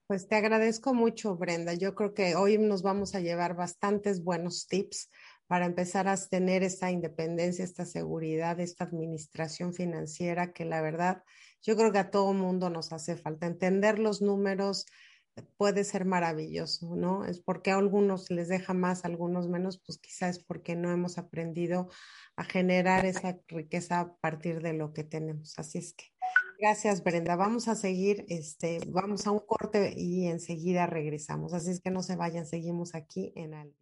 [0.07, 1.73] Pues te agradezco mucho, Brenda.
[1.73, 5.09] Yo creo que hoy nos vamos a llevar bastantes buenos tips
[5.53, 11.21] para empezar a tener esta independencia, esta seguridad, esta administración financiera que la verdad
[11.61, 13.45] yo creo que a todo mundo nos hace falta.
[13.45, 14.87] Entender los números
[15.55, 17.23] puede ser maravilloso, ¿no?
[17.23, 20.91] Es porque a algunos les deja más, a algunos menos, pues quizás es porque no
[20.91, 21.87] hemos aprendido
[22.35, 25.59] a generar esa riqueza a partir de lo que tenemos.
[25.59, 26.05] Así es que
[26.57, 27.35] gracias, Brenda.
[27.35, 31.53] Vamos a seguir, este, vamos a un corte y enseguida regresamos.
[31.53, 33.75] Así es que no se vayan, seguimos aquí en Al.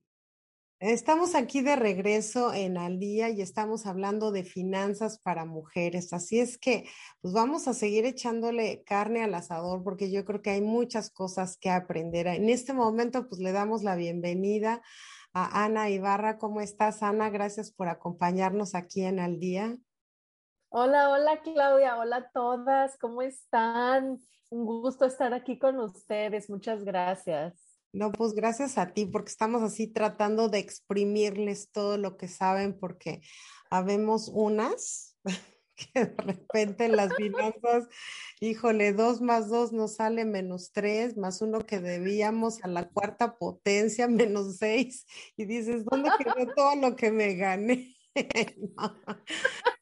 [0.82, 6.12] Estamos aquí de regreso en Al Día y estamos hablando de finanzas para mujeres.
[6.12, 6.86] Así es que,
[7.22, 11.56] pues vamos a seguir echándole carne al asador porque yo creo que hay muchas cosas
[11.56, 12.26] que aprender.
[12.26, 14.82] En este momento, pues le damos la bienvenida
[15.34, 16.40] a Ana Ibarra.
[16.40, 17.30] ¿Cómo estás, Ana?
[17.30, 19.78] Gracias por acompañarnos aquí en Al Día.
[20.70, 24.20] Hola, hola Claudia, hola a todas, ¿cómo están?
[24.50, 27.71] Un gusto estar aquí con ustedes, muchas gracias.
[27.94, 32.78] No, pues gracias a ti, porque estamos así tratando de exprimirles todo lo que saben,
[32.80, 33.22] porque
[33.70, 35.18] habemos unas
[35.76, 37.88] que de repente en las finanzas,
[38.40, 43.38] híjole, dos más dos nos sale menos tres, más uno que debíamos a la cuarta
[43.38, 47.96] potencia, menos seis, y dices, ¿dónde quedó todo lo que me gané?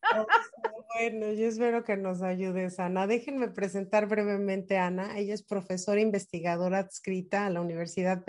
[0.95, 3.07] bueno, yo espero que nos ayudes, Ana.
[3.07, 5.18] Déjenme presentar brevemente a Ana.
[5.18, 8.24] Ella es profesora investigadora adscrita a la Universidad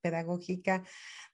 [0.00, 0.84] Pedagógica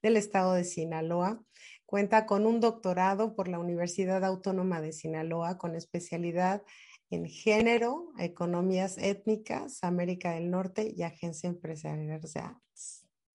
[0.02, 1.42] del Estado de Sinaloa.
[1.86, 6.62] Cuenta con un doctorado por la Universidad Autónoma de Sinaloa con especialidad
[7.10, 12.20] en género, economías étnicas, América del Norte y agencia empresarial.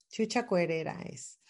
[0.10, 1.42] Chucha coherera es.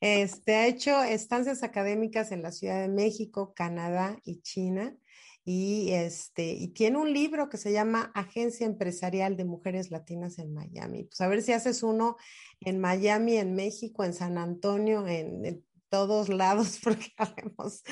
[0.00, 4.96] Este, ha hecho estancias académicas en la Ciudad de México, Canadá y China.
[5.44, 10.52] Y, este, y tiene un libro que se llama Agencia Empresarial de Mujeres Latinas en
[10.52, 11.04] Miami.
[11.04, 12.16] Pues a ver si haces uno
[12.60, 17.82] en Miami, en México, en San Antonio, en, todos lados, porque sabemos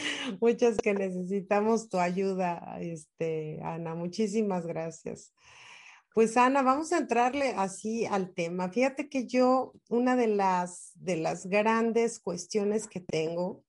[0.40, 3.96] muchas que necesitamos tu ayuda, este, Ana.
[3.96, 5.32] Muchísimas gracias.
[6.18, 8.70] Pues Ana, vamos a entrarle así al tema.
[8.70, 13.62] Fíjate que yo, una de las, de las grandes cuestiones que tengo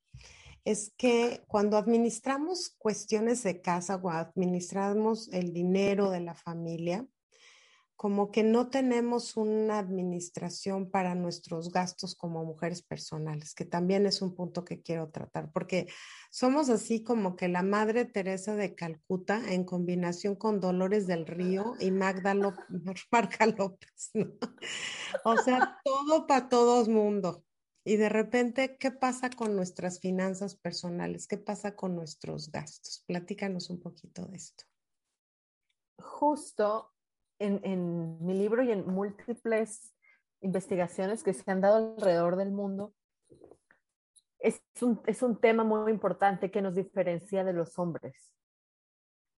[0.66, 7.06] es que cuando administramos cuestiones de casa o administramos el dinero de la familia,
[8.00, 14.22] como que no tenemos una administración para nuestros gastos como mujeres personales, que también es
[14.22, 15.90] un punto que quiero tratar, porque
[16.32, 21.74] somos así como que la Madre Teresa de Calcuta en combinación con Dolores del Río
[21.82, 22.64] y Magda López,
[23.12, 24.32] Marca López, ¿no?
[25.26, 27.44] O sea, todo para todo mundo.
[27.84, 31.28] Y de repente, ¿qué pasa con nuestras finanzas personales?
[31.28, 33.04] ¿Qué pasa con nuestros gastos?
[33.08, 34.64] Platícanos un poquito de esto.
[35.98, 36.94] Justo
[37.40, 39.94] en, mi libro y en múltiples
[40.42, 42.94] investigaciones que se han dado alrededor del mundo,
[44.40, 48.34] es un, es un tema muy importante que nos diferencia de los hombres.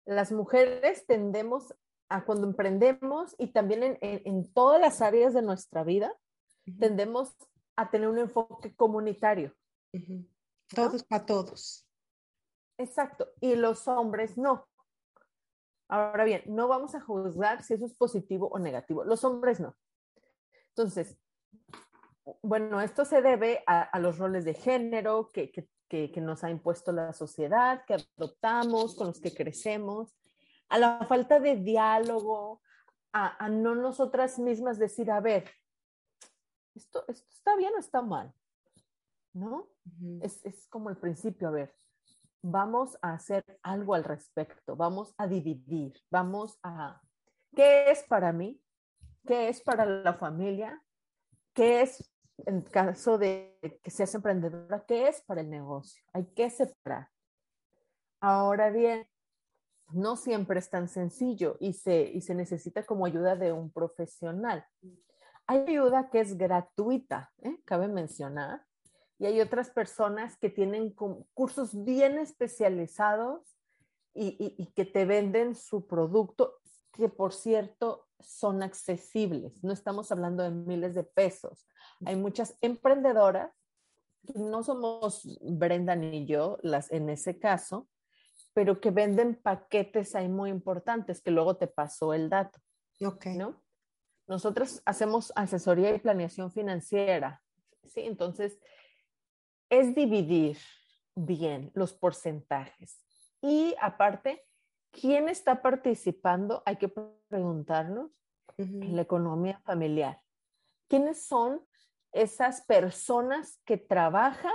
[0.05, 1.73] Las mujeres tendemos
[2.09, 6.13] a cuando emprendemos y también en, en, todas las áreas de nuestra vida,
[6.79, 7.35] tendemos
[7.75, 9.55] a tener un enfoque comunitario.
[10.67, 11.87] Todos para todos.
[12.77, 13.29] Exacto.
[13.39, 14.67] Y los hombres no.
[15.91, 19.03] Ahora bien, no vamos a juzgar si eso es positivo o negativo.
[19.03, 19.75] Los hombres no.
[20.69, 21.17] Entonces,
[22.41, 25.51] bueno, esto se debe a, los roles de género que,
[26.21, 30.15] nos ha impuesto la sociedad, que adoptamos, con los que crecemos,
[30.69, 32.61] a la falta de diálogo,
[33.11, 35.43] a, no nosotras mismas decir, a ver,
[36.73, 38.33] esto, está bien o está mal,
[39.33, 39.67] ¿no?
[40.21, 41.75] es, es como el principio, a ver,
[42.41, 47.01] vamos a hacer algo al respecto, vamos a dividir, vamos a,
[47.55, 48.61] ¿qué es para mí?
[49.25, 50.81] ¿Qué es para la familia?
[51.53, 52.11] ¿Qué es
[52.45, 54.83] en caso de que seas emprendedora?
[54.87, 56.03] ¿Qué es para el negocio?
[56.13, 57.09] Hay que separar.
[58.19, 59.07] Ahora bien,
[59.89, 64.65] no siempre es tan sencillo y se, y se necesita como ayuda de un profesional.
[65.47, 67.57] Hay ayuda que es gratuita, ¿eh?
[67.65, 68.65] cabe mencionar,
[69.21, 70.95] y hay otras personas que tienen
[71.35, 73.55] cursos bien especializados
[74.15, 76.59] y, que te venden su producto
[76.91, 79.63] que por cierto son accesibles.
[79.63, 81.67] No estamos hablando de miles de pesos.
[82.03, 83.51] Hay muchas emprendedoras,
[84.25, 87.87] que no somos Brenda ni yo las, en ese caso,
[88.53, 92.59] pero que venden paquetes ahí muy importantes, que luego te pasó el dato.
[93.05, 93.27] Ok.
[93.27, 93.61] ¿no?
[94.25, 97.43] Nosotros hacemos asesoría y planeación financiera,
[97.85, 98.01] ¿sí?
[98.01, 98.57] Entonces,
[99.71, 100.57] es dividir
[101.15, 103.01] bien los porcentajes.
[103.41, 104.45] Y aparte,
[104.91, 106.61] ¿quién está participando?
[106.65, 106.93] Hay que
[107.29, 108.11] preguntarnos
[108.57, 110.21] en la economía familiar.
[110.87, 111.65] ¿Quiénes son
[112.11, 114.51] esas personas que trabajan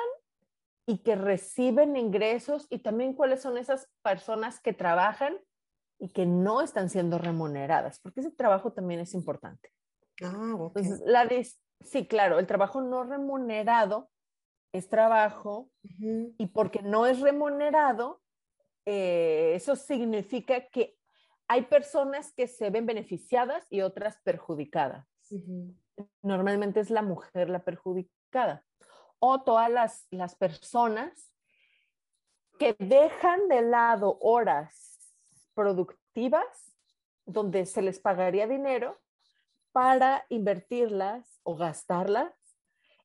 [0.86, 5.38] y que reciben ingresos y también cuáles son esas personas que trabajan
[5.98, 9.72] y que no están siendo remuneradas, porque ese trabajo también es importante.
[10.22, 10.76] Ah, ok.
[10.76, 11.26] Entonces, la
[11.80, 14.10] sí, claro, el trabajo no remunerado
[14.72, 18.22] es trabajo y porque no es remunerado,
[18.84, 20.96] eh, eso significa que
[21.48, 25.06] hay personas que se ven beneficiadas y otras perjudicadas.
[26.22, 28.64] Normalmente es la mujer la perjudicada.
[29.18, 31.32] O todas las, las personas
[32.58, 35.14] que dejan de lado horas
[35.54, 36.44] productivas
[37.24, 39.00] donde se les pagaría dinero
[39.72, 42.32] para invertirlas o gastarlas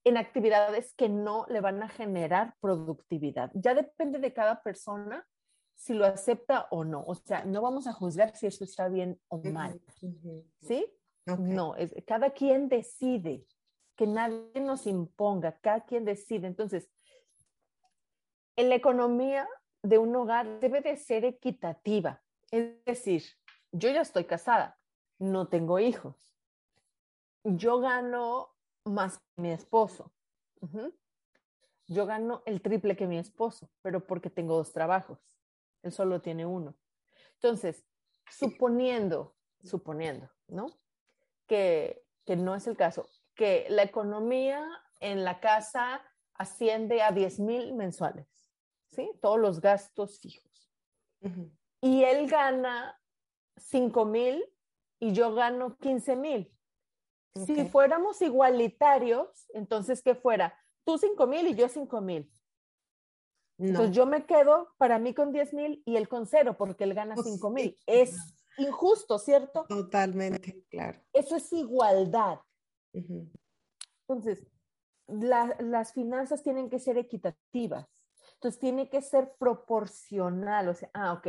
[0.04, 3.52] en actividades que no le van a generar productividad.
[3.54, 5.28] Ya depende de cada persona
[5.76, 7.04] si lo acepta o no.
[7.06, 9.82] O sea, no vamos a juzgar si eso está bien o mal.
[10.62, 10.86] ¿sí?
[11.39, 13.45] No, es, cada quien decide,
[13.95, 16.47] que nadie nos imponga, cada quien decide.
[16.47, 16.89] Entonces,
[18.56, 19.47] en la economía
[19.84, 22.22] de un hogar debe de ser equitativa.
[22.52, 23.24] Es decir,
[23.72, 24.80] yo ya estoy casada,
[25.20, 26.32] no tengo hijos.
[27.43, 28.51] Yo gano
[28.86, 30.12] más que mi esposo.
[31.88, 35.20] Yo gano el triple que mi esposo, pero porque tengo dos trabajos.
[35.84, 36.76] Él solo tiene uno.
[37.34, 37.86] Entonces,
[38.30, 40.68] suponiendo, suponiendo, ¿no?
[41.48, 44.66] Que, que no es el caso, que la economía
[45.00, 46.02] en la casa
[46.36, 48.28] asciende a 10 mil mensuales,
[48.88, 49.12] ¿sí?
[49.22, 50.72] Todos los gastos fijos.
[51.82, 53.00] Y él gana
[53.58, 54.44] 5 mil
[55.00, 56.56] y yo gano 15 mil.
[57.34, 62.32] Si fuéramos igualitarios, entonces que fuera tú 5 mil y yo 5 mil.
[63.58, 63.68] No.
[63.68, 66.94] Entonces yo me quedo para mí con 10 mil y él con cero porque él
[66.94, 67.78] gana Pues 5 sí, mil.
[67.86, 68.18] Es
[68.58, 69.66] injusto, ¿cierto?
[69.70, 71.00] Totalmente, claro.
[71.14, 72.40] Eso es igualdad.
[74.08, 74.46] Entonces,
[75.08, 77.88] la- las finanzas tienen que ser equitativas.
[78.34, 80.68] Entonces, tiene que ser proporcional.
[80.68, 81.28] O sea, ah, ok,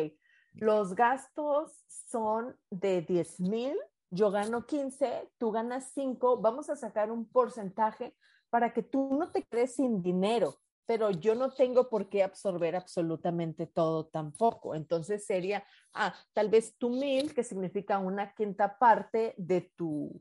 [0.54, 3.76] los gastos son de 10 mil,
[4.12, 8.14] yo gano 15, tú ganas 5, vamos a sacar un porcentaje
[8.50, 12.76] para que tú no te quedes sin dinero, pero yo no tengo por qué absorber
[12.76, 14.74] absolutamente todo tampoco.
[14.74, 20.20] Entonces sería, ah, tal vez tu mil, que significa una quinta parte de, tu,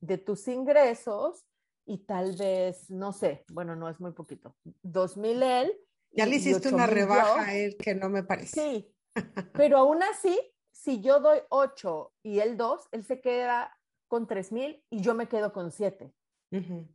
[0.00, 1.44] de tus ingresos,
[1.84, 5.72] y tal vez, no sé, bueno, no es muy poquito, dos mil él.
[6.12, 7.00] Ya le hiciste una mil yo.
[7.00, 8.60] rebaja a él que no me parece.
[8.60, 8.94] Sí,
[9.54, 10.38] pero aún así,
[10.82, 13.78] si yo doy 8 y él 2, él se queda
[14.08, 16.12] con 3 mil y yo me quedo con 7.
[16.50, 16.88] Ujú.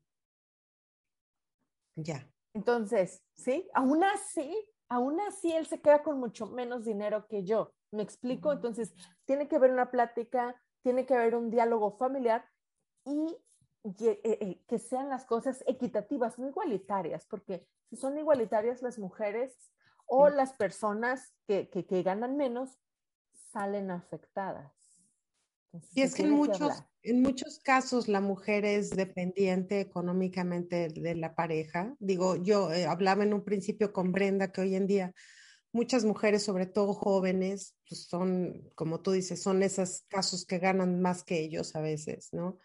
[1.95, 2.29] Ya.
[2.53, 3.69] Entonces, ¿sí?
[3.73, 7.71] Aún así, aún así él se queda con mucho menos dinero que yo.
[7.91, 8.51] ¿Me explico?
[8.51, 8.93] Entonces,
[9.25, 12.43] tiene que haber una plática, tiene que haber un diálogo familiar
[13.05, 13.37] y,
[13.85, 19.71] eh, eh, que sean las cosas equitativas, no igualitarias, porque si son igualitarias las mujeres
[20.05, 20.35] o Sí.
[20.35, 22.77] las personas que, que, que ganan menos
[23.57, 24.71] salen afectadas.
[25.73, 26.87] Entonces, Y es que en muchos, hablar.
[27.01, 31.95] en muchos casos la mujer es dependiente económicamente de la pareja.
[31.99, 35.13] Digo, yo eh, hablaba en un principio con Brenda que hoy en día
[35.71, 41.01] muchas mujeres, sobre todo jóvenes, pues son, como tú dices, son esos casos que ganan
[41.01, 42.59] más que ellos a veces, ¿no?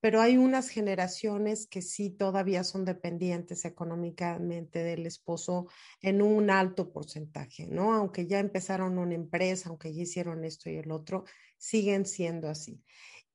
[0.00, 5.68] Pero hay unas generaciones que sí todavía son dependientes económicamente del esposo
[6.00, 7.92] en un alto porcentaje, ¿no?
[7.92, 11.24] Aunque ya empezaron una empresa, aunque ya hicieron esto y el otro,
[11.58, 12.82] siguen siendo así.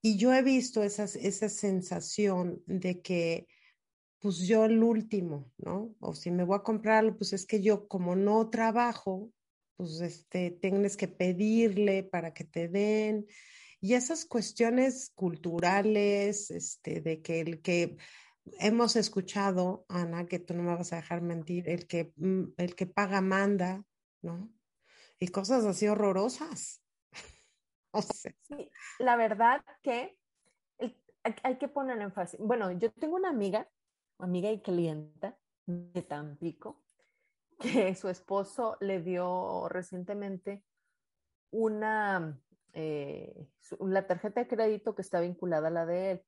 [0.01, 3.47] Y yo he visto esas, esa sensación de que,
[4.20, 5.95] pues yo el último, ¿no?
[5.99, 9.32] O si me voy a comprarlo, pues es que yo como no trabajo,
[9.76, 13.28] pues este, tienes que pedirle para que te den.
[13.86, 17.98] Y esas cuestiones culturales, este, de que el que
[18.58, 22.76] hemos escuchado, Ana, que tú no me vas a dejar mentir, el que, mm, el
[22.76, 23.86] que paga manda,
[24.24, 24.52] ¿no?
[25.20, 26.82] Y cosas así horrorosas.
[27.92, 30.18] O sea, Sí, la verdad que
[31.44, 32.40] hay que poner énfasis.
[32.40, 33.70] Bueno, yo tengo una amiga,
[34.18, 36.84] amiga y clienta de Tampico,
[37.60, 40.64] que su esposo le dio recientemente
[41.52, 42.42] una
[42.76, 43.47] eh,
[43.80, 46.21] la tarjeta de crédito que está vinculada a la de él.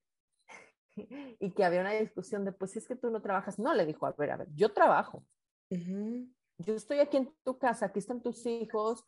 [1.39, 3.59] y que había una discusión de, pues es que tú no trabajas.
[3.59, 5.23] No, le dijo, a ver, a ver, yo trabajo.
[5.69, 9.03] Yo estoy aquí en tu casa, aquí están tus hijos,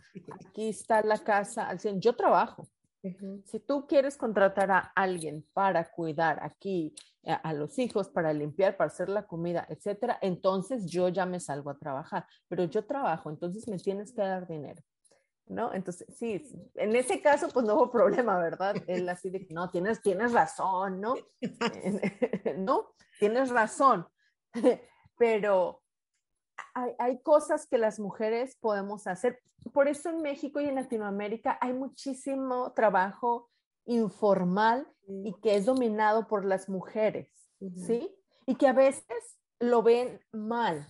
[0.45, 2.69] aquí está la casa, al yo trabajo.
[3.45, 8.33] Si tú quieres contratar a alguien para cuidar aquí a, eh, a, los hijos, para
[8.33, 12.85] limpiar, para hacer la comida, etcétera, entonces yo ya me salgo a trabajar, pero yo
[12.85, 14.83] trabajo, entonces me tienes que dar dinero.
[15.49, 15.73] ¿No?
[15.73, 16.41] Entonces, sí,
[16.75, 18.75] en ese caso, pues no hubo problema, ¿verdad?
[18.87, 21.15] Él así de, no, tienes, tienes razón, ¿no?
[22.57, 24.07] no, tienes razón,
[25.17, 25.81] pero
[26.73, 29.41] hay, hay, cosas que las mujeres podemos hacer.
[29.73, 33.49] Por eso en México y en Latinoamérica hay muchísimo trabajo
[33.85, 37.27] informal y que es dominado por las mujeres,
[37.87, 38.15] ¿sí?
[38.45, 40.87] Y que a veces lo ven mal,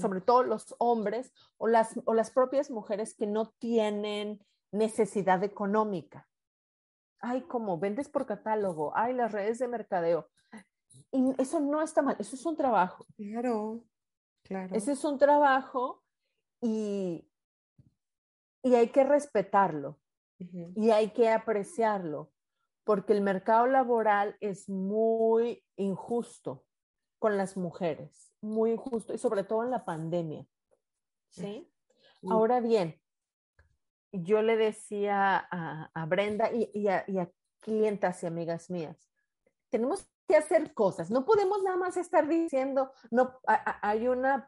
[0.00, 6.28] sobre todo los hombres o las, o las propias mujeres que no tienen necesidad económica.
[7.20, 10.28] Ay, como vendes por catálogo, ay, las redes de mercadeo.
[11.12, 13.06] Y eso no está mal, eso es un trabajo.
[13.16, 13.84] Claro,
[14.42, 14.74] claro.
[14.74, 16.02] Ese es un trabajo
[16.60, 17.28] y,
[18.62, 19.98] y hay que respetarlo
[20.38, 22.32] y hay que apreciarlo,
[22.84, 26.64] porque el mercado laboral es muy injusto
[27.18, 30.46] con las mujeres muy injusto y sobre todo en la pandemia.
[31.30, 31.70] ¿Sí?
[32.28, 33.00] Ahora bien,
[34.12, 37.30] yo le decía a, Brenda y, a,
[37.60, 39.08] clientas y amigas mías,
[39.68, 44.46] tenemos que hacer cosas, no podemos nada más estar diciendo, no, hay una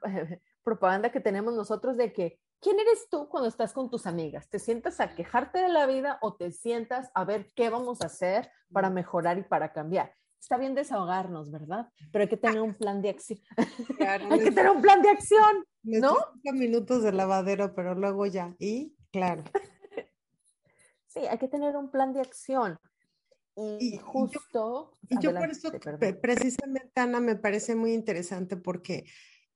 [0.63, 4.49] propaganda que tenemos nosotros de que, ¿quién eres tú cuando estás con tus amigas?
[4.49, 8.07] ¿Te sientas a quejarte de la vida o te sientas a ver qué vamos a
[8.07, 10.15] hacer para mejorar y para cambiar?
[10.43, 11.89] Está bien desahogarnos, ¿verdad?
[12.11, 13.39] Pero hay que tener un plan de acción.
[14.31, 16.17] hay que tener un plan de acción, ¿no?
[16.53, 18.55] minutos de lavadero, pero luego ya.
[18.59, 19.45] Y claro.
[21.07, 22.77] sí, hay que tener un plan de acción.
[23.55, 24.99] Y, justo.
[25.09, 25.71] Y yo, por eso,
[26.21, 29.05] precisamente, Ana, me parece muy interesante porque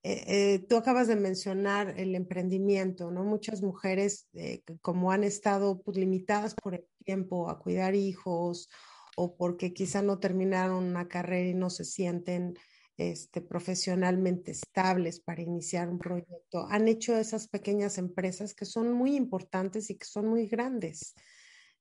[0.02, 3.24] eh, eh, tú acabas de mencionar el emprendimiento, ¿no?
[3.24, 8.68] Muchas mujeres, eh, como han estado pues, limitadas por el tiempo a cuidar hijos
[9.16, 12.54] o porque quizá no terminaron una carrera y no se sienten
[12.98, 16.66] este, profesionalmente estables para iniciar un proyecto.
[16.70, 21.14] Han hecho esas pequeñas empresas que son muy importantes y que son muy grandes.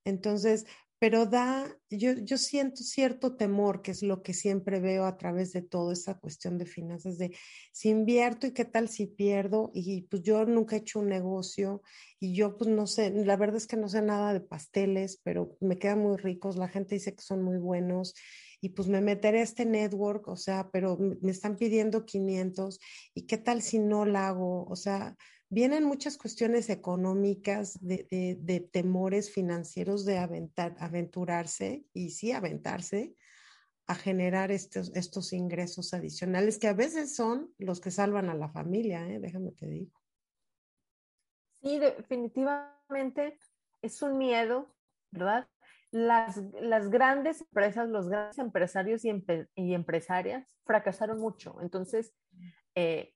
[0.04, 0.66] Entonces,
[0.98, 5.52] pero da, yo, yo siento cierto temor, que es lo que siempre veo a través
[5.52, 7.36] de toda esta cuestión de finanzas, de
[7.72, 11.82] si invierto y qué tal si pierdo, y pues yo nunca he hecho un negocio
[12.18, 15.56] y yo pues no sé, la verdad es que no sé nada de pasteles, pero
[15.60, 18.14] me quedan muy ricos, la gente dice que son muy buenos
[18.60, 22.80] y pues me meteré a este network, o sea, pero me están pidiendo 500
[23.14, 25.14] y qué tal si no la hago, o sea,
[25.48, 33.14] vienen muchas cuestiones económicas, de, temores financieros de aventurarse y sí aventarse
[33.86, 38.48] a generar estos, estos ingresos adicionales que a veces son los que salvan a la
[38.48, 39.20] familia, ¿eh?
[39.20, 39.92] déjame te digo.
[41.62, 43.38] Sí, definitivamente
[43.82, 44.74] es un miedo,
[45.12, 45.48] ¿verdad?
[45.92, 49.24] Las, las grandes empresas, los grandes empresarios y,
[49.54, 51.56] y empresarias fracasaron mucho.
[51.62, 52.12] Entonces,
[52.74, 53.15] eh,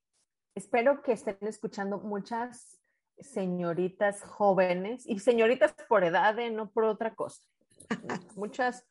[0.55, 2.81] espero que estén escuchando muchas
[3.19, 6.51] señoritas jóvenes y señoritas por edad, ¿eh?
[6.51, 7.43] no por otra cosa.
[8.37, 8.87] Muchas,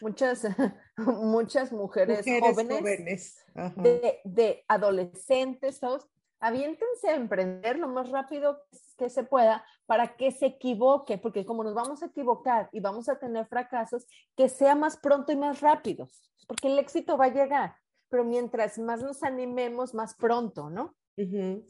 [0.00, 0.44] muchas,
[0.96, 3.44] muchas mujeres, jóvenes,
[4.24, 6.08] De, adolescentes, todos,
[6.40, 8.62] aviéntense a emprender lo más rápido
[8.98, 13.08] que se pueda para que se equivoque, porque como nos vamos a equivocar y vamos
[13.08, 14.06] a tener fracasos,
[14.36, 16.08] que sea más pronto y más rápido,
[16.48, 17.76] porque el éxito va a llegar,
[18.08, 20.96] pero mientras más nos animemos, más pronto, ¿no?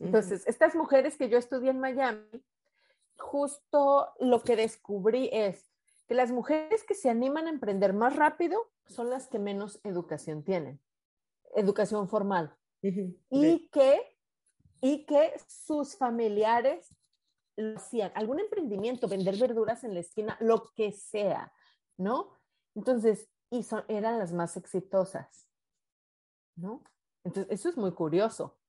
[0.00, 2.24] Entonces, estas mujeres que yo estudié en Miami,
[3.16, 5.68] justo lo que descubrí es
[6.06, 10.44] que las mujeres que se animan a emprender más rápido son las que menos educación
[10.44, 10.80] tienen,
[11.54, 14.00] educación formal, y, que,
[14.80, 16.94] y que sus familiares
[17.56, 21.52] lo hacían, algún emprendimiento, vender verduras en la esquina, lo que sea,
[21.96, 22.38] ¿no?
[22.74, 25.48] Entonces, y son, eran las más exitosas,
[26.56, 26.82] ¿no?
[27.24, 28.59] Entonces, eso es muy curioso.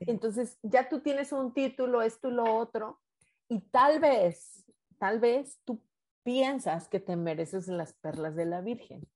[0.00, 3.00] Entonces, ya tú tienes un título, esto y lo otro,
[3.48, 4.64] y tal vez,
[4.98, 5.80] tal vez tú
[6.22, 9.06] piensas que te mereces las perlas de la Virgen.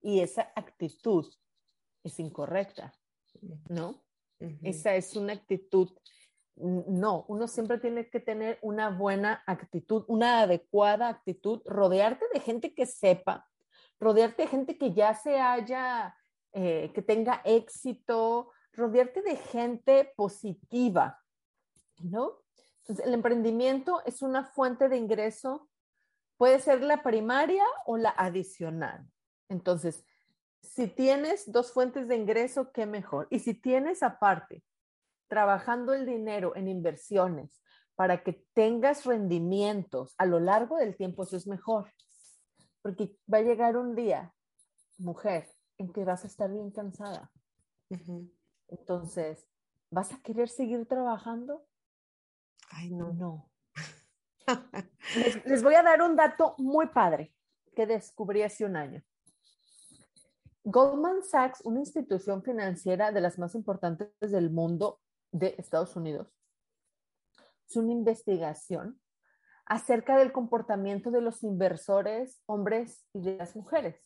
[0.00, 1.26] Y esa actitud
[2.02, 2.94] es incorrecta,
[3.68, 4.02] ¿no?
[4.62, 5.90] Esa es una actitud,
[6.56, 12.74] no, uno siempre tiene que tener una buena actitud, una adecuada actitud, rodearte de gente
[12.74, 13.46] que sepa,
[13.98, 16.16] rodearte de gente que ya se haya,
[16.52, 21.20] eh, que tenga éxito, rodearte de gente positiva,
[22.02, 22.42] ¿no?
[22.80, 25.70] Entonces, el emprendimiento es una fuente de ingreso
[26.40, 29.06] Puede ser la primaria o la adicional.
[29.50, 30.06] Entonces,
[30.62, 33.28] si tienes dos fuentes de ingreso, qué mejor.
[33.30, 34.64] Y si tienes aparte,
[35.28, 37.60] trabajando el dinero en inversiones
[37.94, 41.92] para que tengas rendimientos a lo largo del tiempo, eso es mejor.
[42.80, 44.32] Porque va a llegar un día,
[44.96, 45.46] mujer,
[45.76, 47.30] en que vas a estar bien cansada.
[48.70, 49.46] Entonces,
[49.90, 51.66] ¿vas a querer seguir trabajando?
[52.70, 53.12] Ay, no.
[53.12, 53.50] No.
[55.16, 57.34] les, les voy a dar un dato muy padre
[57.74, 59.02] que descubrí hace un año.
[60.64, 65.00] Goldman Sachs, una institución financiera de las más importantes del mundo
[65.32, 66.28] de Estados Unidos,
[67.68, 69.00] es una investigación
[69.64, 74.02] acerca del comportamiento de los inversores, hombres y de las mujeres.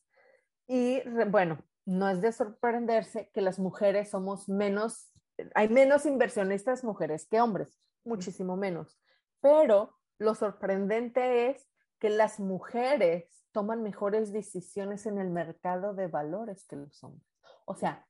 [0.67, 5.11] Y bueno, no es de sorprenderse que las mujeres somos menos,
[5.55, 8.99] hay menos inversionistas mujeres que hombres, muchísimo menos.
[9.41, 11.69] Pero lo sorprendente es
[11.99, 17.27] que las mujeres toman mejores decisiones en el mercado de valores que los hombres.
[17.67, 18.07] O sea,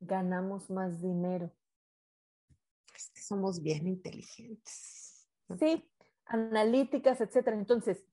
[0.00, 1.50] ganamos más dinero.
[2.94, 5.28] Es que somos bien inteligentes.
[5.58, 5.90] Sí,
[6.26, 7.56] analíticas, etcétera.
[7.56, 8.04] Entonces,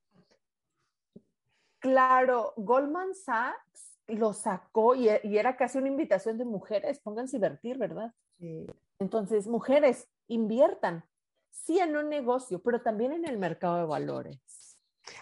[1.79, 7.39] claro, Goldman Sachs lo sacó y, y, era casi una invitación de mujeres, pónganse a
[7.39, 8.13] invertir, ¿verdad?
[8.37, 8.65] Sí.
[8.99, 11.05] Entonces, mujeres, inviertan,
[11.49, 14.39] sí en un negocio, pero también en el mercado de valores.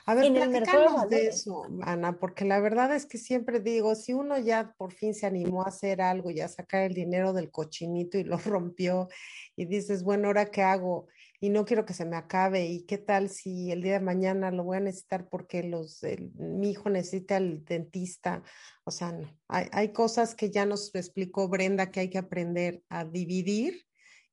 [0.05, 3.95] A ver, En el mercado de eso, Ana, porque la verdad es que siempre digo,
[3.95, 7.33] si uno ya por fin se animó a hacer algo y a sacar el dinero
[7.33, 9.07] del cochinito y lo rompió
[9.55, 11.07] y dices, bueno, ¿ahora qué hago?
[11.39, 12.65] Y no quiero que se me acabe.
[12.65, 16.01] ¿Y qué tal si el día de mañana lo voy a necesitar porque los,
[16.35, 18.43] mi hijo necesita el dentista?
[18.83, 19.13] O sea.
[19.47, 23.83] Hay, hay cosas que ya nos explicó Brenda que hay que aprender a dividir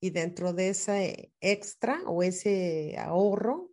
[0.00, 3.70] y dentro de ese extra o ese ahorro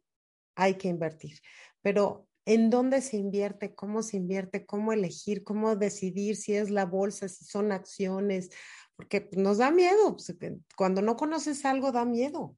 [0.56, 1.40] hay que invertir
[1.82, 3.76] pero ¿en dónde se invierte?
[3.76, 4.66] ¿Cómo se invierte?
[4.66, 5.44] ¿Cómo elegir?
[5.44, 8.50] ¿Cómo decidir si es la bolsa, si son acciones?
[8.96, 10.16] Porque pues, nos da miedo.
[10.16, 10.36] pues,
[10.76, 12.56] Cuando no conoces algo, da miedo.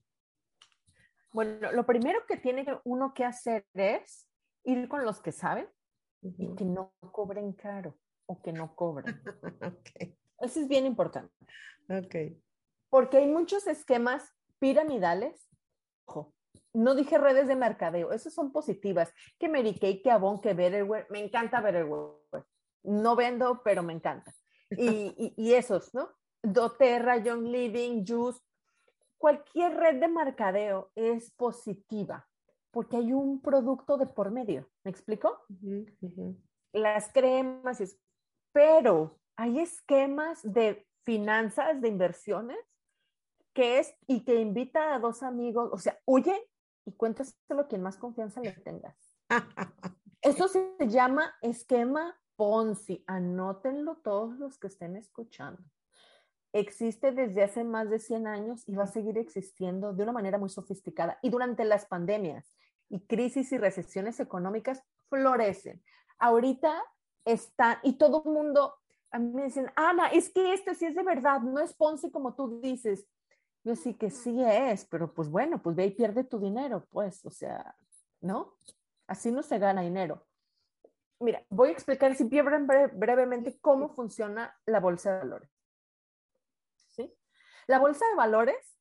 [1.34, 4.30] Bueno, lo primero que tiene uno que hacer es
[4.64, 5.68] ir con los que saben
[6.22, 9.06] y que no cobren caro o que no cobren.
[9.62, 11.34] Ok, Eso es bien importante,
[11.90, 12.38] ok.
[12.90, 15.50] porque hay muchos esquemas piramidales.
[16.06, 16.34] Ojo,
[16.74, 19.12] no dije redes de mercadeo, esas son positivas.
[19.40, 22.46] Que Mary Kay, que Avon, que Betterware, me encanta Betterware.
[22.84, 24.34] No vendo, pero me encanta.
[24.70, 26.10] Y, y- y esos, ¿no?
[26.46, 28.40] doTERRA, Young Living, Juice,
[29.24, 32.28] cualquier red de mercadeo es positiva
[32.72, 34.70] porque hay un producto de por medio.
[34.84, 35.46] ¿Me explico?
[36.74, 37.98] Las cremas, es-
[38.52, 42.58] pero hay esquemas de finanzas, de inversiones,
[43.54, 46.36] que es y que invita a dos amigos, o sea, huye
[46.86, 48.98] y cuéntaselo a quien más confianza le tengas.
[50.22, 53.06] Eso se llama esquema Ponzi.
[53.08, 55.64] Anótenlo todos los que estén escuchando.
[56.54, 60.38] Existe desde hace más de 100 años y va a seguir existiendo de una manera
[60.38, 61.18] muy sofisticada.
[61.22, 62.56] Y durante las pandemias
[62.89, 65.84] y crisis y recesiones económicas florecen.
[66.20, 66.84] Ahorita
[67.26, 68.76] está, y todo el mundo,
[69.12, 72.12] a mí me dicen, Ana, es que esto sí es de verdad, no es Ponzi
[72.12, 73.08] como tú dices.
[73.64, 77.26] Yo sí que sí es, pero pues bueno, pues ve y pierde tu dinero, pues,
[77.26, 77.76] o sea,
[78.22, 78.54] ¿no?
[79.08, 80.28] Así no se gana dinero.
[81.20, 85.49] Mira, voy a explicar si bre- bre- brevemente cómo funciona la bolsa de valores.
[87.68, 88.78] La bolsa de valores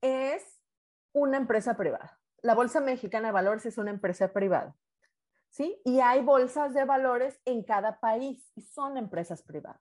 [0.00, 0.60] es
[1.12, 2.18] una empresa privada.
[2.40, 4.76] La Bolsa Mexicana de Valores es una empresa privada.
[5.50, 5.80] ¿Sí?
[5.84, 9.80] Y hay bolsas de valores en cada país y son empresas privadas.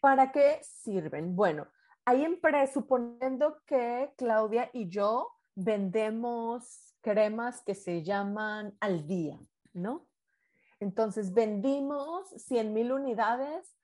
[0.00, 1.36] ¿Para qué sirven?
[1.36, 1.68] Bueno,
[2.04, 9.38] hay empresas, suponiendo que Claudia y yo vendemos cremas que se llaman al día,
[9.74, 10.08] ¿no?
[10.80, 13.76] Entonces vendimos 100 mil unidades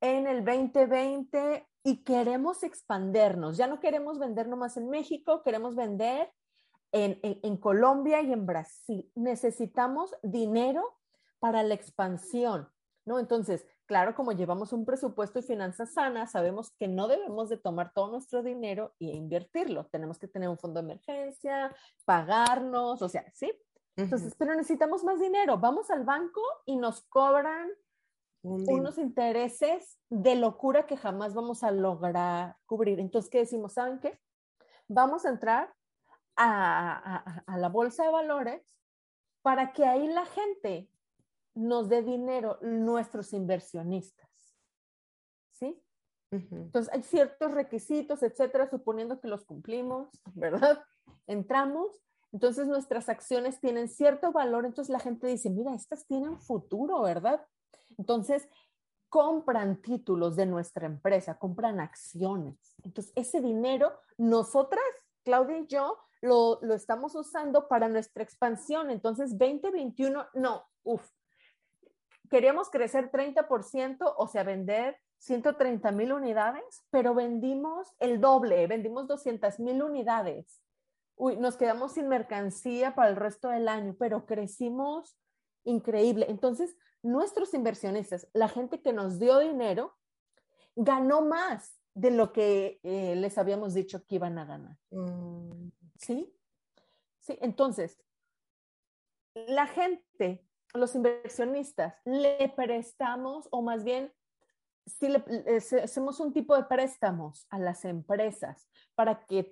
[0.00, 3.56] en el 2020 y queremos expandernos.
[3.56, 6.32] Ya no queremos vender nomás en México, queremos vender
[6.92, 9.10] en, en, en Colombia y en Brasil.
[9.14, 10.84] Necesitamos dinero
[11.38, 12.68] para la expansión,
[13.04, 13.18] ¿no?
[13.18, 17.92] Entonces, claro, como llevamos un presupuesto y finanzas sanas, sabemos que no debemos de tomar
[17.92, 19.86] todo nuestro dinero e invertirlo.
[19.86, 21.74] Tenemos que tener un fondo de emergencia,
[22.04, 23.52] pagarnos, o sea, ¿sí?
[23.96, 25.58] Entonces, pero necesitamos más dinero.
[25.58, 27.68] Vamos al banco y nos cobran
[28.42, 32.98] Un unos intereses de locura que jamás vamos a lograr cubrir.
[33.00, 33.74] Entonces, ¿qué decimos?
[33.74, 34.18] ¿Saben qué?
[34.88, 35.72] Vamos a entrar
[36.36, 38.62] a, a- a la bolsa de valores
[39.42, 40.88] para que ahí la gente
[41.54, 44.28] nos dé dinero, nuestros inversionistas.
[45.50, 45.80] ¿Sí?
[46.30, 50.82] Entonces, hay ciertos requisitos, etcétera, suponiendo que los cumplimos, ¿verdad?
[51.26, 57.02] Entramos Entonces nuestras acciones tienen cierto valor, entonces la gente dice, mira, estas tienen futuro,
[57.02, 57.46] ¿verdad?
[57.98, 58.48] Entonces
[59.08, 62.74] compran títulos de nuestra empresa, compran acciones.
[62.82, 64.82] Entonces ese dinero, nosotras,
[65.24, 68.90] Claudia y yo, lo, lo estamos usando para nuestra expansión.
[68.90, 71.06] Entonces 2021, no, uff,
[72.30, 79.60] queríamos crecer 30%, o sea, vender 130 mil unidades, pero vendimos el doble, vendimos 200
[79.60, 80.62] mil unidades.
[81.16, 85.16] Uy, nos quedamos sin mercancía para el resto del año, pero crecimos
[85.64, 86.26] increíble.
[86.28, 89.96] Entonces, nuestros inversionistas, la gente que nos dio dinero,
[90.76, 94.76] ganó más de lo que eh, les habíamos dicho que iban a ganar.
[94.90, 95.70] Mm.
[95.96, 96.34] ¿Sí?
[97.20, 98.02] Sí, entonces,
[99.34, 100.44] la gente
[100.74, 104.12] los inversionistas le prestamos, o más bien,
[104.86, 105.22] si le,
[105.82, 109.50] hacemos un tipo de préstamos a las empresas para que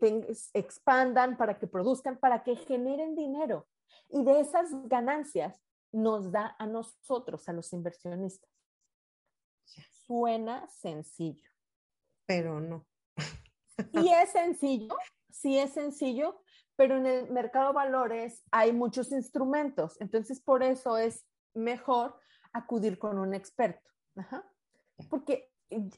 [0.55, 3.68] expandan, para que produzcan, para que generen dinero.
[4.09, 5.61] Y de esas ganancias
[5.93, 8.51] nos da a nosotros, a los inversionistas.
[10.07, 11.49] Suena sencillo.
[12.26, 12.86] Pero no.
[13.93, 14.95] Y es sencillo,
[15.30, 16.43] sí es sencillo,
[16.76, 22.18] pero en el mercado de valores hay muchos instrumentos, entonces por eso es mejor
[22.53, 23.91] acudir con un experto.
[25.09, 25.51] Porque,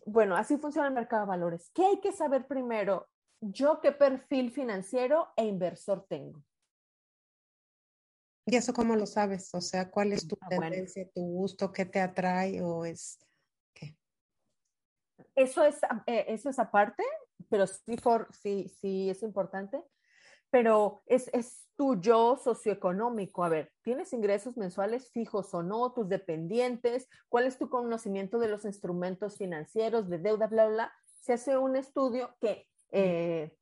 [0.07, 1.71] bueno, así funciona el mercado de valores.
[1.75, 3.09] ¿Qué hay que saber primero?
[3.41, 6.43] Yo qué perfil financiero e inversor tengo.
[8.45, 9.55] ¿Y eso cómo lo sabes?
[9.55, 13.19] O sea, ¿cuál es tu ah, tendencia, tu gusto, qué te atrae o es
[13.73, 13.97] qué?
[15.35, 17.05] Eso es, eh, eso es aparte,
[17.49, 19.83] pero sí, for, sí, sí es importante
[20.53, 23.43] pero es, es tu yo socioeconómico.
[23.43, 25.95] A ver, ¿tienes ingresos mensuales fijos o no?
[25.95, 27.09] ¿Tus dependientes?
[27.31, 30.93] ¿Cuál es tu conocimiento de los instrumentos financieros, de deuda, bla, bla, bla?
[31.23, 33.57] Se hace un estudio que eh,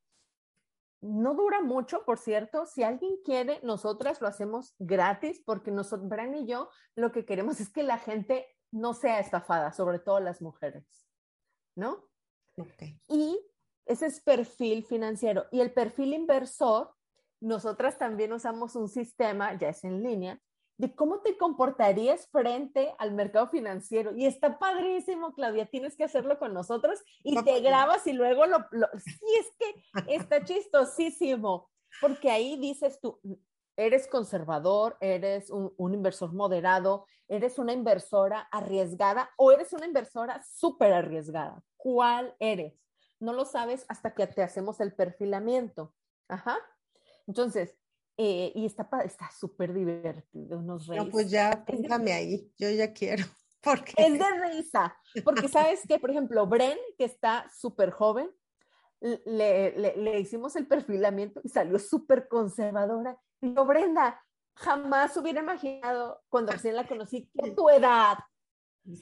[1.01, 2.67] no dura mucho, por cierto.
[2.67, 7.61] Si alguien quiere, nosotras lo hacemos gratis porque nosotros, Bran y yo, lo que queremos
[7.61, 10.85] es que la gente no sea estafada, sobre todo las mujeres,
[11.75, 12.09] ¿no?
[12.57, 13.01] Okay.
[13.09, 13.41] Y
[13.87, 15.47] ese es perfil financiero.
[15.51, 16.95] Y el perfil inversor,
[17.41, 20.41] nosotras también usamos un sistema, ya es en línea,
[20.81, 24.15] de cómo te comportarías frente al mercado financiero.
[24.17, 28.47] Y está padrísimo, Claudia, tienes que hacerlo con nosotros y te pues, grabas y luego
[28.47, 28.59] lo,
[29.05, 31.71] Sí, es que está chistosísimo,
[32.01, 33.21] porque ahí dices tú,
[33.77, 40.43] eres conservador, eres un, un inversor moderado, eres una inversora arriesgada o eres una inversora
[40.43, 41.63] súper arriesgada.
[41.77, 42.81] ¿Cuál eres?
[43.21, 45.95] no lo sabes hasta que te hacemos el perfilamiento.
[46.27, 46.57] Ajá.
[47.27, 47.77] Entonces,
[48.23, 53.25] eh, y está está súper divertido, nos No, pues ya, póngame ahí, yo ya quiero.
[53.63, 53.95] Porque...
[53.97, 58.31] Es de risa, porque sabes que, por ejemplo, Bren, que está súper joven,
[59.01, 63.19] le, le, hicimos el perfilamiento y salió súper conservadora.
[63.43, 64.23] Y yo, Brenda,
[64.55, 68.17] jamás hubiera imaginado cuando recién la conocí que tu edad,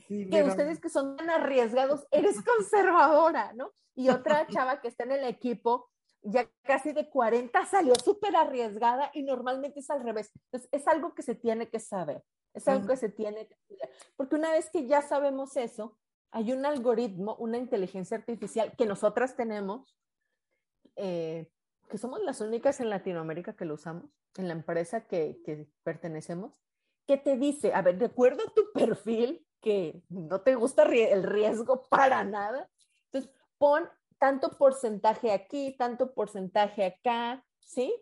[0.08, 3.70] que ustedes que son tan arriesgados, eres conservadora, ¿no?
[3.94, 5.88] Y otra chava que está en el equipo,
[6.22, 10.30] ya casi de 40, salió súper arriesgada y normalmente es al revés.
[10.46, 12.22] Entonces, es algo que se tiene que saber,
[12.54, 13.90] es algo que se tiene que estudiar.
[14.16, 15.96] Porque una vez que ya sabemos eso,
[16.30, 19.96] hay un algoritmo, una inteligencia artificial que nosotras tenemos,
[20.96, 21.50] eh,
[21.88, 26.60] que somos las únicas en Latinoamérica que lo usamos, en la empresa que, que pertenecemos,
[27.06, 31.22] que te dice, a ver, de acuerdo a tu perfil, que no te gusta el
[31.22, 32.68] riesgo para nada.
[33.06, 33.88] Entonces, pon
[34.18, 37.92] tanto porcentaje aquí, tanto porcentaje acá, ¿sí?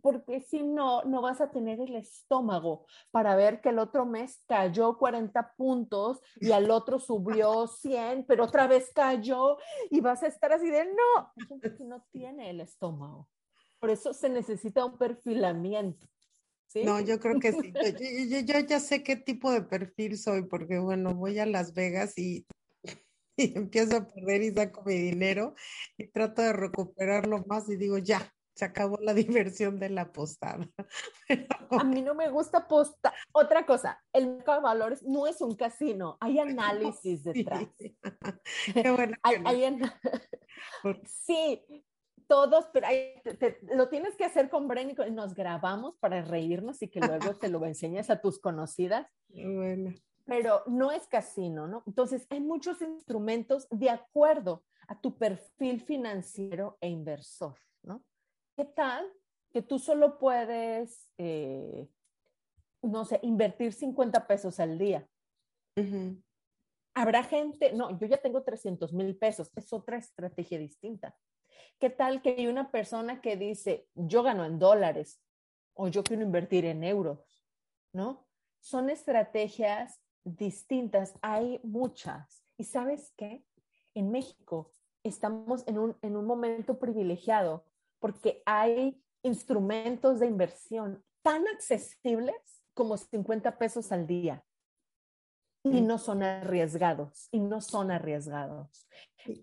[0.00, 4.42] Porque si no, no vas a tener el estómago para ver que el otro mes
[4.48, 9.58] cayó 40 puntos y al otro subió 100, pero otra vez cayó
[9.90, 11.32] y vas a estar así de no,
[11.86, 13.28] no tiene el estómago.
[13.78, 16.06] Por eso se necesita un perfilamiento.
[16.82, 17.72] No, yo creo que sí.
[18.44, 22.46] Yo, ya sé qué tipo de perfil soy, porque bueno, voy a Las Vegas y,
[23.54, 25.54] empiezo a perder y saco mi dinero
[25.96, 30.68] y trato de recuperarlo más y digo, ya, se acabó la diversión de la apostada.
[31.70, 33.12] A mí no me gusta apostar.
[33.32, 37.66] Otra cosa, el mercado de valores no es un casino, hay análisis detrás.
[38.72, 39.16] Qué bueno.
[41.04, 41.62] Sí,
[42.26, 42.86] todos, pero
[43.74, 47.48] lo tienes que hacer con Bren y nos grabamos para reírnos y que luego te
[47.48, 49.06] lo enseñes a tus conocidas.
[49.28, 49.94] Bueno.
[50.26, 51.82] Pero no es casino, ¿no?
[51.86, 58.04] Entonces, hay muchos instrumentos de acuerdo a tu perfil financiero e inversor, ¿no?
[58.56, 59.06] ¿Qué tal
[59.52, 61.88] que tú solo puedes, eh,
[62.82, 65.08] no sé, invertir 50 pesos al día?
[66.94, 71.16] Habrá gente, no, yo ya tengo 300 mil pesos, es otra estrategia distinta.
[71.80, 75.20] ¿Qué tal que hay una persona que dice, yo gano en dólares
[75.74, 77.44] o yo quiero invertir en euros?
[77.92, 78.26] ¿No?
[78.60, 82.42] Son estrategias distintas, hay muchas.
[82.56, 83.44] ¿Y sabes qué?
[83.94, 84.72] En México
[85.02, 87.64] estamos en un, en un momento privilegiado
[87.98, 92.34] porque hay instrumentos de inversión tan accesibles
[92.74, 94.44] como 50 pesos al día
[95.64, 98.86] y no son arriesgados, y no son arriesgados.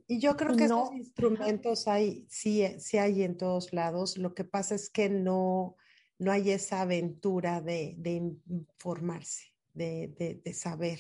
[0.07, 4.19] Y yo creo que esos instrumentos hay, sí, sí hay en todos lados.
[4.19, 5.75] Lo que pasa es que no,
[6.19, 10.99] no hay esa aventura de, de informarse, de, de, saber.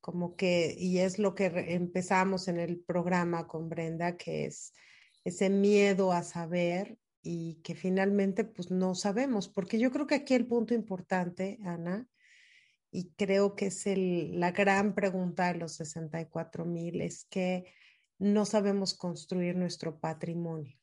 [0.00, 4.72] Como que, y es lo que empezamos en el programa con Brenda, que es
[5.24, 10.34] ese miedo a saber y que finalmente pues no sabemos, porque yo creo que aquí
[10.34, 12.08] el punto importante, Ana,
[12.90, 17.72] y creo que es el, la gran pregunta de los 64 mil, es que
[18.18, 20.78] no sabemos construir nuestro patrimonio,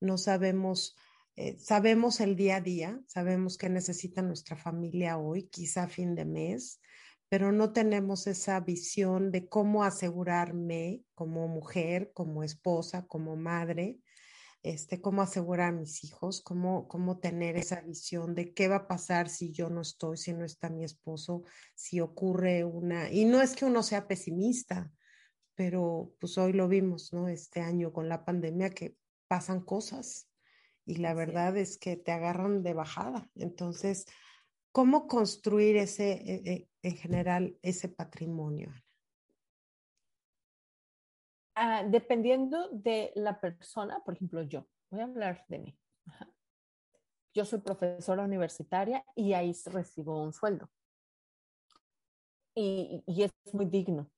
[0.00, 0.96] no sabemos,
[1.36, 6.26] eh, sabemos el día a día, sabemos que necesita nuestra familia hoy, quizá fin de
[6.26, 6.80] mes,
[7.30, 13.98] pero no tenemos esa visión de cómo asegurarme como mujer, como esposa, como madre,
[14.62, 18.86] este, cómo asegurar a mis hijos, cómo, cómo tener esa visión de qué va a
[18.86, 23.10] pasar si yo no estoy, si no está mi esposo, si ocurre una...
[23.10, 24.92] Y no es que uno sea pesimista,
[25.54, 27.28] pero pues hoy lo vimos, ¿no?
[27.28, 30.28] Este año con la pandemia que pasan cosas
[30.84, 33.28] y la verdad es que te agarran de bajada.
[33.34, 34.06] Entonces,
[34.72, 38.72] ¿cómo construir ese, e, e, en general, ese patrimonio?
[41.56, 45.78] Uh, dependiendo de la persona, por ejemplo, yo, voy a hablar de mí.
[46.06, 46.32] Ajá.
[47.34, 50.70] Yo soy profesora universitaria y ahí recibo un sueldo.
[52.54, 54.10] Y, y es muy digno.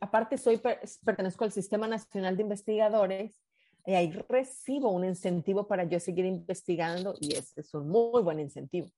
[0.00, 0.60] Aparte, soy,
[1.04, 3.40] pertenezco al Sistema Nacional de Investigadores
[3.86, 8.40] y ahí recibo un incentivo para yo seguir investigando y es, es un muy buen
[8.40, 8.88] incentivo.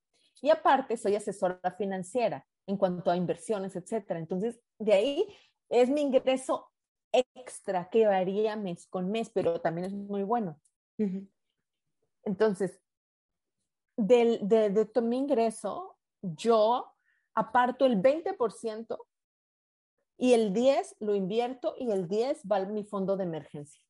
[0.41, 4.19] Y aparte, soy asesora financiera en cuanto a inversiones, etcétera.
[4.19, 5.27] Entonces, de ahí
[5.69, 6.69] es mi ingreso
[7.11, 10.59] extra que varía mes con mes, pero también es muy bueno.
[10.97, 11.29] Uh -huh.
[12.23, 12.81] Entonces,
[13.95, 16.93] del, de, de todo mi ingreso, yo
[17.35, 18.97] aparto el 20%
[20.17, 23.81] y el 10 lo invierto y el 10 va a mi fondo de emergencia.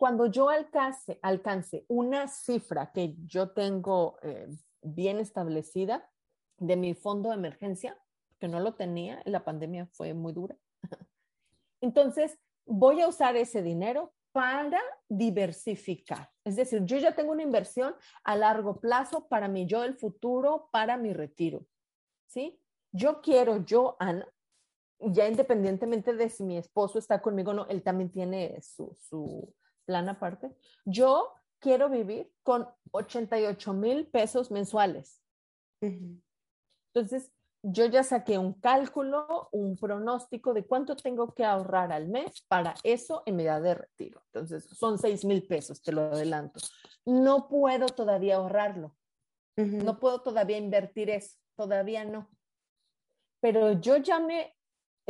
[0.00, 4.48] Cuando yo alcance, alcance una cifra que yo tengo eh,
[4.80, 6.10] bien establecida
[6.56, 7.98] de mi fondo de emergencia,
[8.38, 10.56] que no lo tenía, la pandemia fue muy dura.
[11.82, 16.30] Entonces, voy a usar ese dinero para diversificar.
[16.44, 17.94] Es decir, yo ya tengo una inversión
[18.24, 21.66] a largo plazo para mi yo del futuro, para mi retiro.
[22.26, 22.58] ¿Sí?
[22.90, 24.26] Yo quiero, yo, Ana,
[24.98, 29.54] ya independientemente de si mi esposo está conmigo o no, él también tiene su, su
[29.90, 30.54] plan aparte.
[30.84, 35.20] Yo quiero vivir con 88 mil pesos mensuales.
[35.82, 36.22] Uh -huh.
[36.94, 37.32] Entonces,
[37.62, 42.74] yo ya saqué un cálculo, un pronóstico de cuánto tengo que ahorrar al mes para
[42.84, 44.22] eso en mi edad de retiro.
[44.32, 46.60] Entonces, son 6 mil pesos, te lo adelanto.
[47.04, 48.94] No puedo todavía ahorrarlo.
[49.56, 49.82] Uh -huh.
[49.82, 52.28] No puedo todavía invertir eso, todavía no.
[53.40, 54.54] Pero yo ya me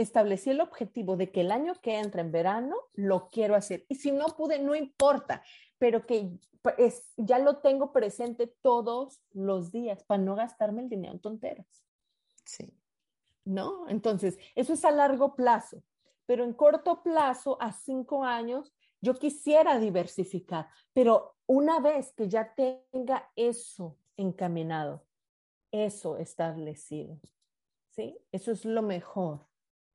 [0.03, 3.85] establecí el objetivo de que el año que entra en verano lo quiero hacer.
[3.89, 5.43] Y si no pude, no importa,
[5.79, 6.31] pero que
[6.79, 11.85] es, ya lo tengo presente todos los días para no gastarme el dinero en tonteras.
[12.45, 12.73] Sí.
[13.45, 13.89] ¿No?
[13.89, 15.83] Entonces, eso es a largo plazo,
[16.27, 22.55] pero en corto plazo, a cinco años, yo quisiera diversificar, pero una vez que ya
[22.55, 25.07] tenga eso encaminado,
[25.73, 27.19] eso establecido,
[27.89, 28.19] ¿sí?
[28.31, 29.50] Eso es lo mejor.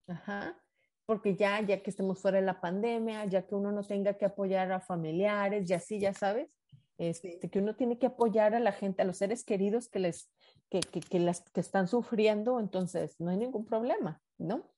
[0.07, 0.59] Ajá.
[1.05, 4.25] Porque ya, ya que estemos fuera de la pandemia, ya que uno no tenga que
[4.25, 6.49] apoyar a familiares, ya sí, ya sabes,
[6.97, 10.31] este, que uno tiene que apoyar a la gente, a los seres queridos que les,
[10.69, 14.71] que, que, que las, que están sufriendo, entonces no hay ningún problema, ¿no?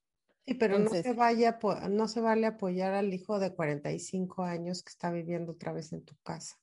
[0.45, 1.59] Sí, pero entonces, no, se vaya,
[1.89, 6.03] no se vale apoyar al hijo de 45 años que está viviendo otra vez en
[6.03, 6.55] tu casa.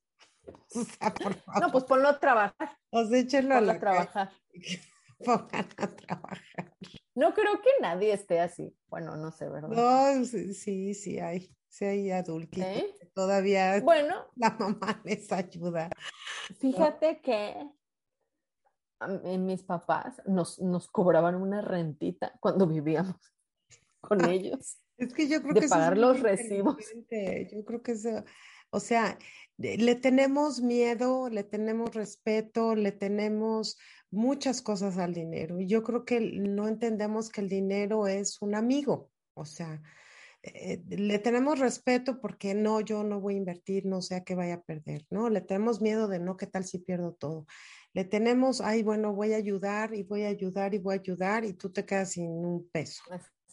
[0.74, 1.62] O sea, por favor.
[1.62, 2.76] No, pues ponlo a trabajar.
[2.90, 4.30] O sea, échenlo ponlo a, a trabajar.
[5.24, 6.76] Pongan a trabajar.
[7.14, 8.74] No creo que nadie esté así.
[8.88, 9.68] Bueno, no sé, ¿verdad?
[9.68, 11.54] No, sí, sí hay.
[11.68, 12.68] Sí hay adultitos.
[12.68, 12.94] ¿Eh?
[13.00, 15.90] Que todavía bueno, la mamá les ayuda.
[16.60, 17.68] Fíjate que
[19.38, 23.16] mis papás nos, nos cobraban una rentita cuando vivíamos
[24.00, 24.78] con ellos.
[24.96, 26.76] Es que yo creo de que pagar los recibos.
[27.10, 28.22] Yo creo que eso,
[28.70, 29.18] o sea,
[29.56, 33.78] le tenemos miedo, le tenemos respeto, le tenemos
[34.14, 35.60] muchas cosas al dinero.
[35.60, 39.10] Y yo creo que no entendemos que el dinero es un amigo.
[39.34, 39.82] O sea,
[40.42, 44.34] eh, le tenemos respeto porque no, yo no voy a invertir, no sé a qué
[44.34, 45.30] vaya a perder, ¿no?
[45.30, 47.46] Le tenemos miedo de no, ¿qué tal si pierdo todo?
[47.94, 51.44] Le tenemos, ay, bueno, voy a ayudar y voy a ayudar y voy a ayudar
[51.44, 53.02] y tú te quedas sin un peso.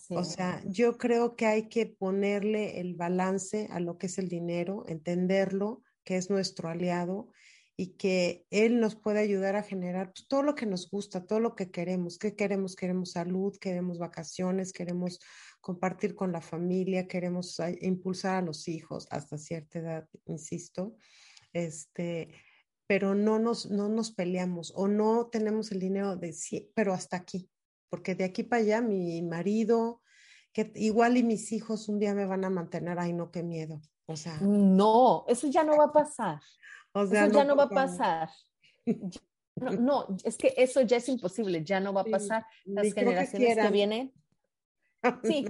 [0.09, 4.28] O sea, yo creo que hay que ponerle el balance a lo que es el
[4.28, 7.30] dinero, entenderlo, que es nuestro aliado
[7.78, 11.39] y que él nos puede ayudar a generar pues, todo lo que nos gusta, todo
[11.39, 12.17] lo que queremos.
[12.17, 12.76] ¿Qué queremos?
[12.76, 15.19] Queremos salud, queremos vacaciones, queremos
[15.61, 20.95] compartir con la familia, queremos impulsar a los hijos hasta cierta edad, insisto,
[21.53, 22.30] este,
[22.88, 27.17] pero no nos, no nos peleamos o no tenemos el dinero de sí, pero hasta
[27.17, 27.49] aquí,
[27.89, 30.01] porque de aquí para allá mi marido,
[30.51, 33.82] que igual y mis hijos un día me van a mantener, ay no, qué miedo.
[34.07, 36.41] O sea, no, eso ya no va a pasar.
[36.93, 38.29] O sea, eso ya no va a pasar.
[39.53, 42.45] No, no, es que eso ya es imposible, ya no va a pasar.
[42.63, 44.13] Las generaciones que, que vienen
[45.23, 45.45] Sí,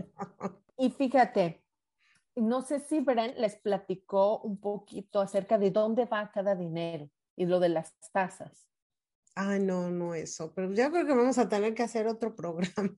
[0.77, 1.63] y fíjate,
[2.35, 7.45] no sé si Bren les platicó un poquito acerca de dónde va cada dinero y
[7.45, 8.70] lo de las tasas.
[9.33, 12.97] Ay, no, no eso, pero ya creo que vamos a tener que hacer otro programa.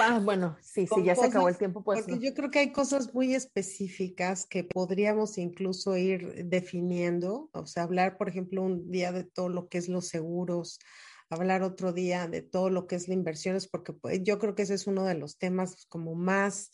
[0.00, 1.84] Ah, bueno, sí, sí, ya se acabó el tiempo.
[1.84, 7.66] Pues, porque yo creo que hay cosas muy específicas que podríamos incluso ir definiendo, o
[7.66, 10.80] sea, hablar, por ejemplo, un día de todo lo que es los seguros,
[11.28, 14.62] hablar otro día de todo lo que es la inversiones, porque pues, yo creo que
[14.62, 16.72] ese es uno de los temas como más,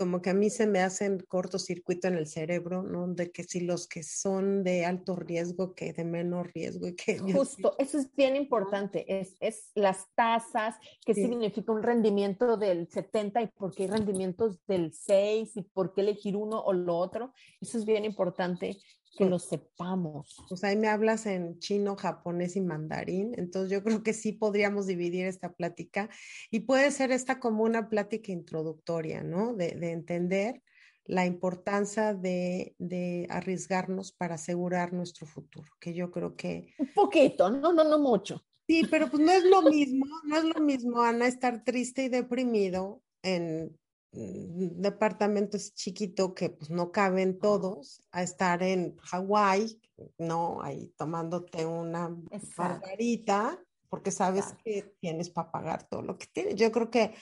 [0.00, 3.06] como que a mí se me hacen cortocircuito en el cerebro, ¿no?
[3.06, 6.88] De que si los que son de alto riesgo que de menor riesgo.
[6.88, 12.56] Y que Justo, eso es bien importante, es, es las tasas, que significa un rendimiento
[12.56, 16.72] del 70 y por qué hay rendimientos del 6 y por qué elegir uno o
[16.72, 17.34] lo otro.
[17.60, 18.78] Eso es bien importante
[19.16, 20.36] que lo sepamos.
[20.48, 24.86] Pues ahí me hablas en chino, japonés y mandarín, entonces yo creo que sí podríamos
[24.86, 26.08] dividir esta plática
[26.50, 29.54] y puede ser esta como una plática introductoria, ¿no?
[29.54, 30.62] De, entender
[31.04, 36.74] la importancia de, de, arriesgarnos para asegurar nuestro futuro, que yo creo que...
[36.78, 38.44] Un poquito, no, no, no mucho.
[38.68, 42.08] Sí, pero pues no es lo mismo, no es lo mismo, Ana, estar triste y
[42.08, 43.76] deprimido en
[44.12, 49.80] Mm, departamento es chiquito que pues no caben todos a estar en Hawái,
[50.18, 50.62] ¿no?
[50.62, 52.16] Ahí tomándote una
[52.56, 53.58] margarita
[53.88, 56.54] porque sabes que tienes para pagar todo lo que tienes.
[56.56, 57.14] Yo creo que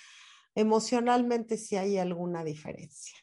[0.55, 3.17] emocionalmente sí hay alguna diferencia.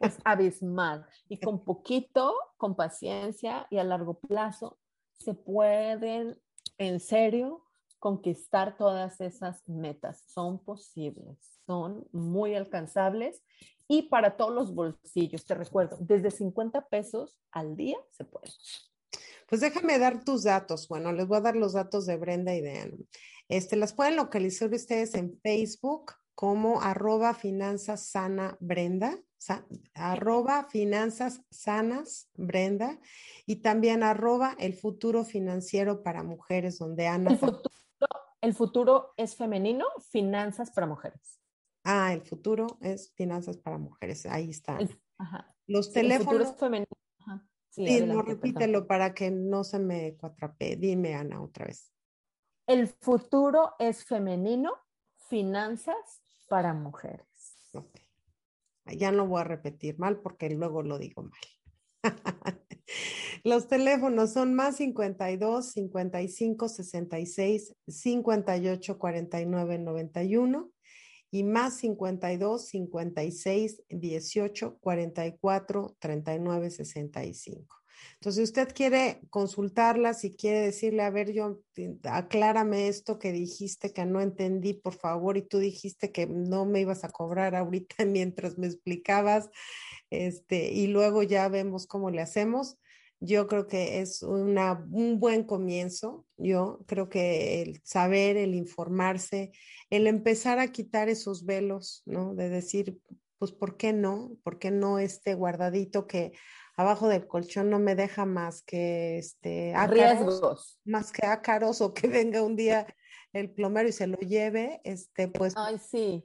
[0.00, 1.06] Es abismal.
[1.28, 4.78] Y con poquito, con paciencia y a largo plazo,
[5.12, 6.40] se pueden
[6.78, 7.64] en serio
[8.04, 10.24] conquistar todas esas metas.
[10.26, 13.42] Son posibles son muy alcanzables
[13.88, 18.50] y para todos los bolsillos, te recuerdo, desde 50 pesos al día se puede.
[19.48, 20.88] Pues déjame dar tus datos.
[20.88, 22.96] Bueno, les voy a dar los datos de Brenda y de Ana.
[23.48, 29.18] Este, las pueden localizar ustedes en Facebook como arroba finanzas sana Brenda,
[29.92, 32.98] arroba finanzas sanas Brenda
[33.44, 37.32] y también arroba el futuro financiero para mujeres donde Ana...
[37.32, 37.73] El futuro,
[38.44, 41.40] el futuro es femenino, finanzas para mujeres.
[41.82, 44.26] Ah, el futuro es finanzas para mujeres.
[44.26, 44.78] Ahí está.
[45.66, 46.50] Los teléfonos.
[46.50, 46.88] El femenino.
[47.70, 50.76] Sí, no, repítelo para que no se me cuatrape.
[50.76, 51.92] Dime, Ana, otra vez.
[52.66, 54.74] El futuro es femenino,
[55.16, 57.26] finanzas para mujeres.
[58.86, 61.40] Ya no voy a repetir mal porque luego lo digo mal.
[63.42, 70.70] Los teléfonos son más 52 55 66 58 49 91
[71.30, 77.84] y más 52 56 18 44 39 65.
[78.14, 81.60] Entonces, si usted quiere consultarla, si quiere decirle, a ver, yo,
[82.04, 86.80] aclárame esto que dijiste que no entendí, por favor, y tú dijiste que no me
[86.80, 89.50] ibas a cobrar ahorita mientras me explicabas,
[90.10, 92.78] este, y luego ya vemos cómo le hacemos.
[93.24, 96.26] Yo creo que es una, un buen comienzo.
[96.36, 99.52] Yo creo que el saber, el informarse,
[99.88, 102.34] el empezar a quitar esos velos, ¿no?
[102.34, 102.98] De decir,
[103.38, 104.36] pues, ¿por qué no?
[104.42, 106.32] ¿Por qué no este guardadito que
[106.76, 112.08] abajo del colchón no me deja más que este riesgos, más que ácaros o que
[112.08, 112.86] venga un día
[113.32, 115.54] el plomero y se lo lleve, este, pues.
[115.56, 116.24] Ay, sí.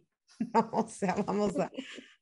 [0.72, 1.72] o sea, vamos a,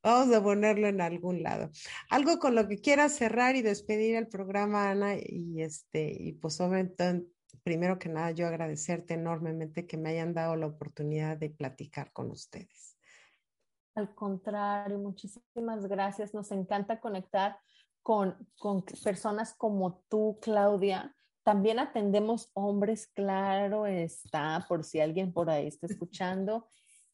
[0.04, 1.70] Vamos a ponerlo en algún lado.
[2.10, 6.60] Algo con lo que quieras cerrar y despedir el programa, Ana, y este, y pues
[6.62, 7.26] obviamente,
[7.64, 12.32] primero que nada, yo agradecerte enormemente que me hayan dado la oportunidad de platicar con
[12.32, 12.98] ustedes.
[13.96, 16.34] Al contrario, muchísimas gracias.
[16.34, 17.58] Nos encanta conectar
[18.04, 21.14] con, con personas como tú, Claudia,
[21.48, 26.68] también atendemos hombres, claro está, por si alguien por ahí está escuchando.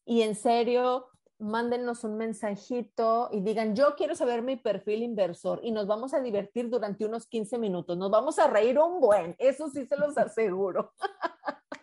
[0.04, 1.06] Y en serio,
[1.44, 6.20] mándenos un mensajito y digan, yo quiero saber mi perfil inversor y nos vamos a
[6.20, 7.96] divertir durante unos 15 minutos.
[7.96, 10.92] Nos vamos a reír un buen, eso sí se los aseguro.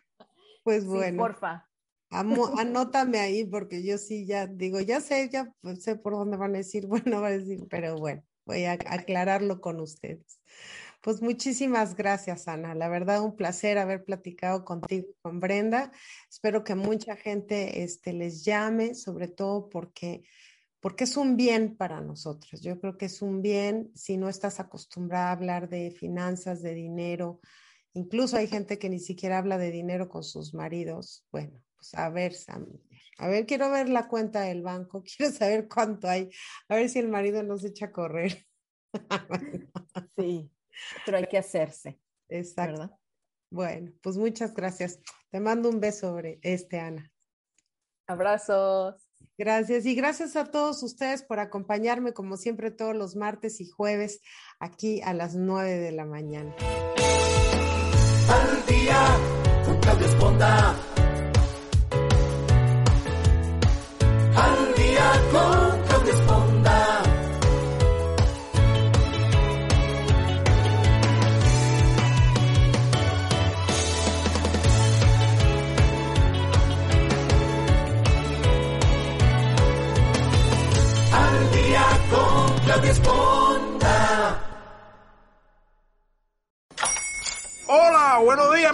[0.63, 1.17] Pues bueno.
[1.17, 1.67] porfa.
[2.11, 6.59] anótame ahí porque yo sí ya digo, ya sé, ya sé por dónde van a
[6.59, 10.39] decir, bueno, va a decir, pero bueno, voy a aclararlo con ustedes.
[11.01, 12.75] Pues muchísimas gracias, Ana.
[12.75, 15.91] La verdad, un placer haber platicado contigo, con Brenda.
[16.29, 20.21] Espero que mucha gente este, les llame, sobre todo porque,
[20.79, 22.61] porque es un bien para nosotros.
[22.61, 26.75] Yo creo que es un bien si no estás acostumbrada a hablar de finanzas, de
[26.75, 27.39] dinero.
[27.93, 31.25] Incluso hay gente que ni siquiera habla de dinero con sus maridos.
[31.31, 32.35] Bueno, pues a ver,
[33.17, 36.29] A ver, quiero ver la cuenta del banco, quiero saber cuánto hay,
[36.69, 38.45] a ver si el marido nos echa a correr.
[40.15, 40.51] sí,
[41.05, 41.99] pero hay que hacerse.
[42.29, 42.97] Exacto.
[43.51, 44.99] Bueno, pues muchas gracias.
[45.29, 47.11] Te mando un beso sobre este, Ana.
[48.07, 49.07] Abrazos.
[49.37, 54.21] Gracias y gracias a todos ustedes por acompañarme como siempre todos los martes y jueves
[54.59, 56.55] aquí a las nueve de la mañana.
[58.29, 60.90] Al día con Claudia Esponda.